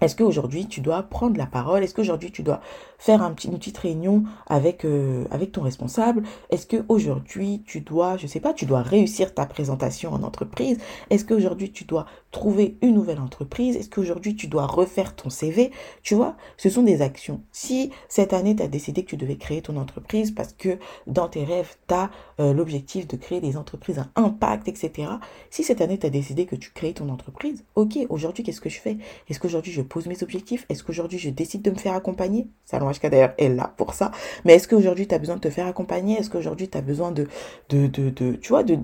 Est-ce 0.00 0.14
qu'aujourd'hui 0.14 0.66
tu 0.66 0.80
dois 0.80 1.02
prendre 1.02 1.36
la 1.36 1.46
parole? 1.46 1.82
Est-ce 1.82 1.94
qu'aujourd'hui 1.94 2.30
tu 2.30 2.42
dois 2.42 2.60
faire 2.98 3.20
une 3.20 3.34
petite 3.34 3.78
réunion 3.78 4.22
avec, 4.46 4.84
euh, 4.84 5.24
ton 5.52 5.62
responsable? 5.62 6.22
Est-ce 6.50 6.66
qu'aujourd'hui 6.68 7.62
tu 7.66 7.80
dois, 7.80 8.16
je 8.16 8.26
sais 8.26 8.40
pas, 8.40 8.52
tu 8.54 8.64
dois 8.64 8.82
réussir 8.82 9.34
ta 9.34 9.44
présentation 9.44 10.12
en 10.12 10.22
entreprise? 10.22 10.78
Est-ce 11.10 11.24
qu'aujourd'hui 11.24 11.72
tu 11.72 11.84
dois 11.84 12.06
trouver 12.30 12.76
une 12.82 12.94
nouvelle 12.94 13.20
entreprise? 13.20 13.76
Est-ce 13.76 13.90
qu'aujourd'hui 13.90 14.36
tu 14.36 14.46
dois 14.46 14.66
refaire 14.66 15.14
ton 15.16 15.30
CV 15.30 15.70
Tu 16.02 16.14
vois, 16.14 16.36
ce 16.56 16.68
sont 16.68 16.82
des 16.82 17.02
actions. 17.02 17.42
Si 17.52 17.90
cette 18.08 18.32
année 18.32 18.56
tu 18.56 18.62
as 18.62 18.68
décidé 18.68 19.04
que 19.04 19.10
tu 19.10 19.16
devais 19.16 19.36
créer 19.36 19.62
ton 19.62 19.76
entreprise 19.76 20.30
parce 20.30 20.52
que 20.52 20.78
dans 21.06 21.28
tes 21.28 21.44
rêves 21.44 21.76
tu 21.86 21.94
as 21.94 22.10
euh, 22.40 22.52
l'objectif 22.52 23.06
de 23.06 23.16
créer 23.16 23.40
des 23.40 23.56
entreprises 23.56 23.98
à 23.98 24.08
impact, 24.16 24.68
etc. 24.68 25.08
Si 25.50 25.64
cette 25.64 25.80
année 25.80 25.98
tu 25.98 26.06
as 26.06 26.10
décidé 26.10 26.46
que 26.46 26.56
tu 26.56 26.70
crées 26.72 26.92
ton 26.92 27.08
entreprise, 27.08 27.64
ok, 27.74 27.98
aujourd'hui 28.08 28.44
qu'est-ce 28.44 28.60
que 28.60 28.70
je 28.70 28.80
fais? 28.80 28.98
Est-ce 29.28 29.40
qu'aujourd'hui 29.40 29.72
je 29.72 29.82
pose 29.82 30.06
mes 30.06 30.22
objectifs? 30.22 30.66
Est-ce 30.68 30.84
qu'aujourd'hui 30.84 31.18
je 31.18 31.30
décide 31.30 31.62
de 31.62 31.70
me 31.70 31.76
faire 31.76 31.94
accompagner? 31.94 32.48
Salon 32.64 32.90
HK 32.90 33.04
est 33.38 33.48
là 33.48 33.72
pour 33.76 33.94
ça. 33.94 34.10
Mais 34.44 34.54
est-ce 34.54 34.68
qu'aujourd'hui 34.68 35.06
tu 35.06 35.14
as 35.14 35.18
besoin 35.18 35.36
de 35.36 35.40
te 35.40 35.50
faire 35.50 35.66
accompagner? 35.66 36.18
Est-ce 36.18 36.30
qu'aujourd'hui 36.30 36.68
tu 36.68 36.76
as 36.76 36.82
besoin 36.82 37.12
de, 37.12 37.26
de, 37.68 37.86
de, 37.86 38.10
de, 38.10 38.32
tu 38.32 38.48
vois, 38.48 38.62
de 38.62 38.78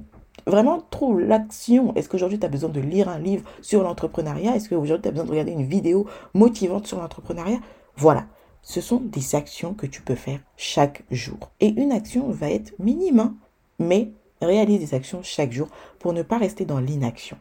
vraiment 0.46 0.80
trouve 0.90 1.20
l'action. 1.20 1.94
Est-ce 1.94 2.08
qu'aujourd'hui 2.08 2.38
tu 2.38 2.46
as 2.46 2.50
besoin 2.50 2.70
de 2.70 2.80
lire 2.80 3.08
un 3.08 3.18
livre 3.18 3.44
sur 3.62 3.82
l'entrepreneuriat? 3.82 4.56
Est-ce 4.56 4.68
qu'aujourd'hui 4.68 5.02
tu 5.02 5.08
as 5.08 5.12
besoin 5.12 5.26
de 5.26 5.30
regarder 5.30 5.52
une 5.52 5.64
vidéo 5.64 6.06
motivante 6.34 6.86
sur 6.86 7.00
l'entrepreneuriat? 7.00 7.60
Voilà. 7.96 8.26
Ce 8.62 8.80
sont 8.80 9.00
des 9.00 9.34
actions 9.34 9.74
que 9.74 9.86
tu 9.86 10.00
peux 10.00 10.14
faire 10.14 10.40
chaque 10.56 11.02
jour. 11.10 11.50
Et 11.60 11.68
une 11.68 11.92
action 11.92 12.30
va 12.30 12.50
être 12.50 12.72
minime, 12.78 13.20
hein, 13.20 13.34
mais 13.78 14.10
réalise 14.40 14.80
des 14.80 14.94
actions 14.94 15.20
chaque 15.22 15.52
jour 15.52 15.68
pour 15.98 16.14
ne 16.14 16.22
pas 16.22 16.38
rester 16.38 16.64
dans 16.64 16.80
l'inaction. 16.80 17.36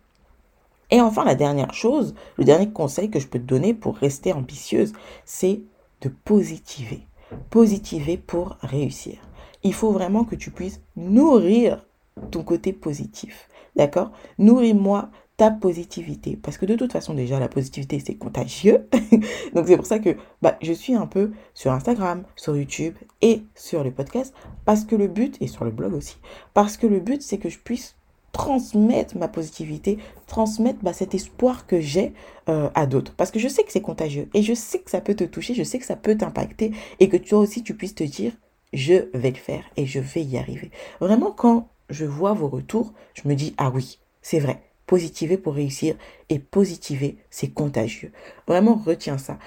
Et 0.92 1.02
enfin, 1.02 1.24
la 1.24 1.36
dernière 1.36 1.74
chose, 1.74 2.14
le 2.38 2.44
dernier 2.44 2.70
conseil 2.70 3.10
que 3.10 3.20
je 3.20 3.28
peux 3.28 3.40
te 3.40 3.46
donner 3.46 3.74
pour 3.74 3.96
rester 3.96 4.34
ambitieuse, 4.34 4.94
c'est 5.26 5.62
de 6.02 6.10
positiver. 6.10 7.08
Positiver 7.50 8.18
pour 8.18 8.58
réussir. 8.62 9.18
Il 9.64 9.74
faut 9.74 9.92
vraiment 9.92 10.26
que 10.26 10.36
tu 10.36 10.52
puisses 10.52 10.82
nourrir 10.98 11.86
ton 12.32 12.43
côté 12.43 12.73
positif. 12.73 13.49
D'accord? 13.76 14.12
Nourris-moi 14.38 15.10
ta 15.38 15.49
positivité. 15.49 16.38
Parce 16.41 16.58
que 16.58 16.65
de 16.65 16.76
toute 16.76 16.91
façon, 16.91 17.13
déjà, 17.13 17.39
la 17.39 17.47
positivité, 17.47 18.02
c'est 18.06 18.15
contagieux. 18.15 18.88
Donc, 19.56 19.67
c'est 19.67 19.78
pour 19.78 19.86
ça 19.86 19.99
que 19.99 20.15
bah, 20.41 20.58
je 20.62 20.73
suis 20.73 20.93
un 20.93 21.08
peu 21.08 21.32
sur 21.54 21.71
Instagram, 21.71 22.23
sur 22.36 22.56
YouTube 22.56 22.95
et 23.21 23.43
sur 23.56 23.84
le 23.84 23.91
podcast. 23.91 24.34
Parce 24.65 24.84
que 24.84 24.95
le 24.95 25.08
but, 25.08 25.38
et 25.41 25.47
sur 25.47 25.65
le 25.65 25.71
blog 25.71 25.93
aussi, 25.93 26.17
parce 26.54 26.78
que 26.78 26.88
le 26.88 26.99
but, 26.99 27.21
c'est 27.21 27.38
que 27.39 27.49
je 27.49 27.58
puisse 27.58 27.95
transmettre 28.32 29.15
ma 29.17 29.28
positivité, 29.28 29.99
transmettre 30.28 30.80
bah, 30.82 30.91
cet 30.91 31.13
espoir 31.13 31.67
que 31.67 31.80
j'ai 31.80 32.13
euh, 32.49 32.69
à 32.73 32.86
d'autres. 32.88 33.13
Parce 33.15 33.32
que 33.32 33.39
je 33.39 33.47
sais 33.47 33.63
que 33.63 33.71
c'est 33.71 33.82
contagieux 33.82 34.28
et 34.34 34.41
je 34.41 34.56
sais 34.56 34.80
que 34.80 34.89
ça 34.89 35.02
peut 35.02 35.13
te 35.13 35.23
toucher, 35.23 35.54
je 35.54 35.63
sais 35.63 35.78
que 35.78 35.86
ça 35.86 35.95
peut 35.95 36.17
t'impacter 36.17 36.71
et 36.99 37.10
que 37.10 37.17
toi 37.17 37.38
aussi 37.38 37.62
tu 37.62 37.76
puisses 37.76 37.93
te 37.93 38.04
dire 38.04 38.34
je 38.73 39.06
vais 39.13 39.30
le 39.30 39.38
faire 39.38 39.63
et 39.78 39.86
je 39.86 39.99
vais 39.99 40.23
y 40.23 40.39
arriver. 40.39 40.71
Vraiment, 40.99 41.32
quand 41.32 41.69
je 41.94 42.06
vois 42.06 42.34
vos 42.34 42.48
retours, 42.48 42.94
je 43.14 43.28
me 43.28 43.36
dis 43.36 43.54
ah 43.58 43.72
oui, 43.74 44.00
c'est 44.22 44.40
vrai. 44.40 44.62
Positiver 44.86 45.38
pour 45.38 45.54
réussir 45.54 45.96
et 46.30 46.40
positiver, 46.40 47.18
c'est 47.30 47.54
contagieux. 47.54 48.12
Vraiment, 48.48 48.76
retiens 48.76 49.18
ça. 49.18 49.38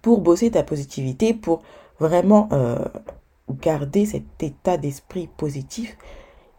Pour 0.00 0.22
bosser 0.22 0.50
ta 0.50 0.62
positivité, 0.62 1.34
pour 1.34 1.62
vraiment 2.00 2.48
euh, 2.52 2.78
garder 3.50 4.06
cet 4.06 4.42
état 4.42 4.78
d'esprit 4.78 5.28
positif, 5.36 5.98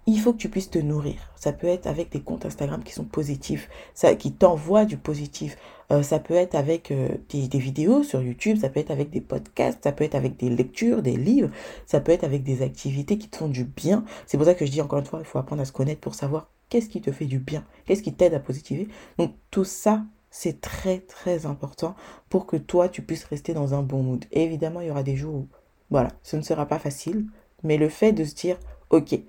il 0.05 0.19
faut 0.19 0.33
que 0.33 0.37
tu 0.37 0.49
puisses 0.49 0.69
te 0.69 0.79
nourrir. 0.79 1.15
Ça 1.35 1.53
peut 1.53 1.67
être 1.67 1.87
avec 1.87 2.11
des 2.11 2.21
comptes 2.21 2.45
Instagram 2.45 2.83
qui 2.83 2.93
sont 2.93 3.05
positifs, 3.05 3.69
ça, 3.93 4.15
qui 4.15 4.33
t'envoient 4.33 4.85
du 4.85 4.97
positif. 4.97 5.57
Euh, 5.91 6.03
ça 6.03 6.19
peut 6.19 6.33
être 6.33 6.55
avec 6.55 6.91
euh, 6.91 7.09
des, 7.29 7.59
vidéos 7.59 8.03
sur 8.03 8.21
YouTube, 8.21 8.57
ça 8.57 8.69
peut 8.69 8.79
être 8.79 8.91
avec 8.91 9.09
des 9.09 9.21
podcasts, 9.21 9.83
ça 9.83 9.91
peut 9.91 10.03
être 10.03 10.15
avec 10.15 10.37
des 10.37 10.49
lectures, 10.49 11.01
des 11.01 11.15
livres, 11.15 11.49
ça 11.85 11.99
peut 11.99 12.11
être 12.11 12.23
avec 12.23 12.43
des 12.43 12.61
activités 12.61 13.17
qui 13.17 13.29
te 13.29 13.37
font 13.37 13.47
du 13.47 13.63
bien. 13.63 14.03
C'est 14.25 14.37
pour 14.37 14.45
ça 14.45 14.55
que 14.55 14.65
je 14.65 14.71
dis 14.71 14.81
encore 14.81 14.99
une 14.99 15.05
fois, 15.05 15.19
il 15.19 15.25
faut 15.25 15.39
apprendre 15.39 15.61
à 15.61 15.65
se 15.65 15.71
connaître 15.71 16.01
pour 16.01 16.15
savoir 16.15 16.49
qu'est-ce 16.69 16.89
qui 16.89 17.01
te 17.01 17.11
fait 17.11 17.25
du 17.25 17.39
bien, 17.39 17.65
qu'est-ce 17.85 18.03
qui 18.03 18.13
t'aide 18.13 18.33
à 18.33 18.39
positiver. 18.39 18.87
Donc 19.17 19.33
tout 19.51 19.65
ça, 19.65 20.03
c'est 20.29 20.61
très 20.61 20.99
très 20.99 21.45
important 21.45 21.95
pour 22.29 22.47
que 22.47 22.57
toi, 22.57 22.89
tu 22.89 23.03
puisses 23.03 23.25
rester 23.25 23.53
dans 23.53 23.73
un 23.75 23.83
bon 23.83 24.01
mood. 24.01 24.25
évidemment, 24.31 24.81
il 24.81 24.87
y 24.87 24.91
aura 24.91 25.03
des 25.03 25.15
jours 25.15 25.35
où, 25.35 25.47
voilà, 25.91 26.09
ce 26.23 26.35
ne 26.35 26.41
sera 26.41 26.65
pas 26.65 26.79
facile, 26.79 27.27
mais 27.61 27.77
le 27.77 27.87
fait 27.89 28.13
de 28.13 28.25
se 28.25 28.33
dire, 28.33 28.57
ok, 28.89 29.19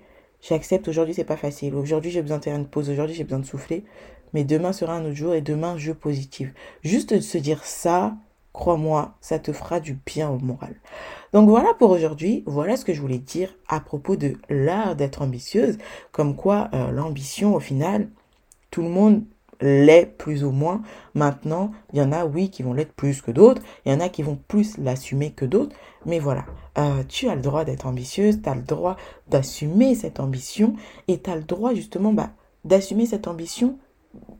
J'accepte 0.47 0.87
aujourd'hui 0.87 1.15
c'est 1.15 1.23
pas 1.23 1.37
facile. 1.37 1.73
Aujourd'hui 1.73 2.11
j'ai 2.11 2.21
besoin 2.21 2.37
de 2.37 2.43
faire 2.43 2.55
une 2.55 2.67
pause. 2.67 2.89
Aujourd'hui 2.89 3.15
j'ai 3.15 3.23
besoin 3.23 3.39
de 3.39 3.45
souffler. 3.45 3.83
Mais 4.33 4.43
demain 4.43 4.73
sera 4.73 4.93
un 4.93 5.05
autre 5.05 5.15
jour 5.15 5.33
et 5.33 5.41
demain 5.41 5.75
je 5.77 5.91
positive. 5.91 6.53
Juste 6.83 7.15
de 7.15 7.19
se 7.19 7.39
dire 7.39 7.63
ça, 7.63 8.15
crois-moi, 8.53 9.15
ça 9.21 9.39
te 9.39 9.51
fera 9.51 9.79
du 9.79 9.97
bien 10.05 10.29
au 10.29 10.37
moral. 10.37 10.75
Donc 11.33 11.49
voilà 11.49 11.73
pour 11.73 11.89
aujourd'hui. 11.89 12.43
Voilà 12.45 12.77
ce 12.77 12.85
que 12.85 12.93
je 12.93 13.01
voulais 13.01 13.17
dire 13.17 13.55
à 13.67 13.79
propos 13.79 14.17
de 14.17 14.33
l'art 14.49 14.95
d'être 14.95 15.23
ambitieuse. 15.23 15.79
Comme 16.11 16.35
quoi 16.35 16.69
euh, 16.73 16.91
l'ambition 16.91 17.55
au 17.55 17.59
final, 17.59 18.09
tout 18.69 18.83
le 18.83 18.89
monde 18.89 19.23
l'est 19.61 20.05
plus 20.05 20.43
ou 20.43 20.51
moins. 20.51 20.81
Maintenant, 21.13 21.71
il 21.93 21.99
y 21.99 22.01
en 22.01 22.11
a, 22.11 22.25
oui, 22.25 22.49
qui 22.49 22.63
vont 22.63 22.73
l'être 22.73 22.93
plus 22.93 23.21
que 23.21 23.31
d'autres. 23.31 23.61
Il 23.85 23.91
y 23.91 23.95
en 23.95 23.99
a 23.99 24.09
qui 24.09 24.23
vont 24.23 24.39
plus 24.47 24.77
l'assumer 24.77 25.31
que 25.31 25.45
d'autres. 25.45 25.75
Mais 26.05 26.19
voilà, 26.19 26.45
euh, 26.77 27.03
tu 27.07 27.29
as 27.29 27.35
le 27.35 27.41
droit 27.41 27.65
d'être 27.65 27.87
ambitieuse, 27.87 28.41
tu 28.41 28.49
as 28.49 28.55
le 28.55 28.61
droit 28.61 28.97
d'assumer 29.27 29.95
cette 29.95 30.19
ambition 30.19 30.75
et 31.07 31.19
tu 31.19 31.29
as 31.29 31.35
le 31.35 31.43
droit 31.43 31.73
justement 31.73 32.13
bah, 32.13 32.31
d'assumer 32.63 33.05
cette 33.05 33.27
ambition 33.27 33.77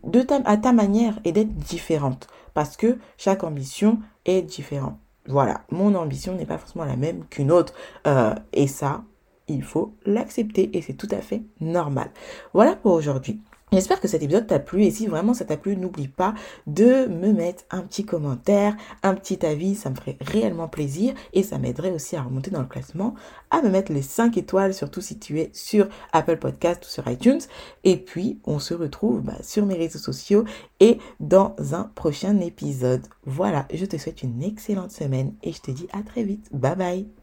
de 0.04 0.22
ta, 0.22 0.42
à 0.46 0.58
ta 0.58 0.72
manière 0.72 1.20
et 1.24 1.32
d'être 1.32 1.56
différente. 1.56 2.28
Parce 2.54 2.78
que 2.78 2.98
chaque 3.18 3.44
ambition 3.44 4.00
est 4.26 4.42
différente. 4.42 4.98
Voilà, 5.28 5.62
mon 5.72 5.96
ambition 5.96 6.36
n'est 6.36 6.46
pas 6.46 6.58
forcément 6.58 6.86
la 6.86 6.96
même 6.96 7.26
qu'une 7.26 7.52
autre. 7.52 7.74
Euh, 8.06 8.36
et 8.54 8.68
ça, 8.68 9.04
il 9.48 9.64
faut 9.64 9.96
l'accepter 10.06 10.76
et 10.78 10.82
c'est 10.82 10.94
tout 10.94 11.10
à 11.12 11.22
fait 11.22 11.42
normal. 11.60 12.12
Voilà 12.54 12.76
pour 12.76 12.94
aujourd'hui. 12.94 13.42
J'espère 13.76 14.00
que 14.00 14.08
cet 14.08 14.24
épisode 14.24 14.48
t'a 14.48 14.60
plu 14.60 14.86
et 14.86 14.90
si 14.90 15.06
vraiment 15.06 15.34
ça 15.34 15.44
t'a 15.44 15.58
plu, 15.58 15.76
n'oublie 15.76 16.08
pas 16.08 16.34
de 16.66 17.08
me 17.08 17.34
mettre 17.34 17.66
un 17.72 17.82
petit 17.82 18.06
commentaire, 18.06 18.78
un 19.04 19.14
petit 19.16 19.46
avis, 19.46 19.76
ça 19.76 19.90
me 19.90 19.96
ferait 19.96 20.16
réellement 20.22 20.70
plaisir 20.70 21.14
et 21.34 21.44
ça 21.44 21.58
m'aiderait 21.58 21.92
aussi 21.92 22.16
à 22.16 22.22
remonter 22.22 22.52
dans 22.52 22.62
le 22.62 22.68
classement, 22.68 23.16
à 23.52 23.62
me 23.62 23.68
mettre 23.68 23.92
les 23.92 24.02
5 24.02 24.38
étoiles, 24.38 24.74
surtout 24.74 25.02
si 25.02 25.20
tu 25.20 25.42
es 25.42 25.50
sur 25.52 25.90
Apple 26.14 26.38
Podcast 26.38 26.86
ou 26.86 26.90
sur 26.90 27.06
iTunes. 27.10 27.42
Et 27.84 27.98
puis, 27.98 28.40
on 28.46 28.60
se 28.60 28.74
retrouve 28.74 29.20
bah, 29.20 29.44
sur 29.44 29.66
mes 29.66 29.76
réseaux 29.76 30.00
sociaux 30.00 30.46
et 30.80 30.98
dans 31.20 31.54
un 31.74 31.92
prochain 31.96 32.40
épisode. 32.40 33.06
Voilà, 33.26 33.68
je 33.74 33.84
te 33.84 33.98
souhaite 33.98 34.24
une 34.24 34.42
excellente 34.42 34.92
semaine 34.92 35.34
et 35.44 35.52
je 35.52 35.60
te 35.60 35.72
dis 35.72 35.90
à 35.92 36.02
très 36.02 36.24
vite. 36.24 36.48
Bye 36.54 36.78
bye 36.78 37.08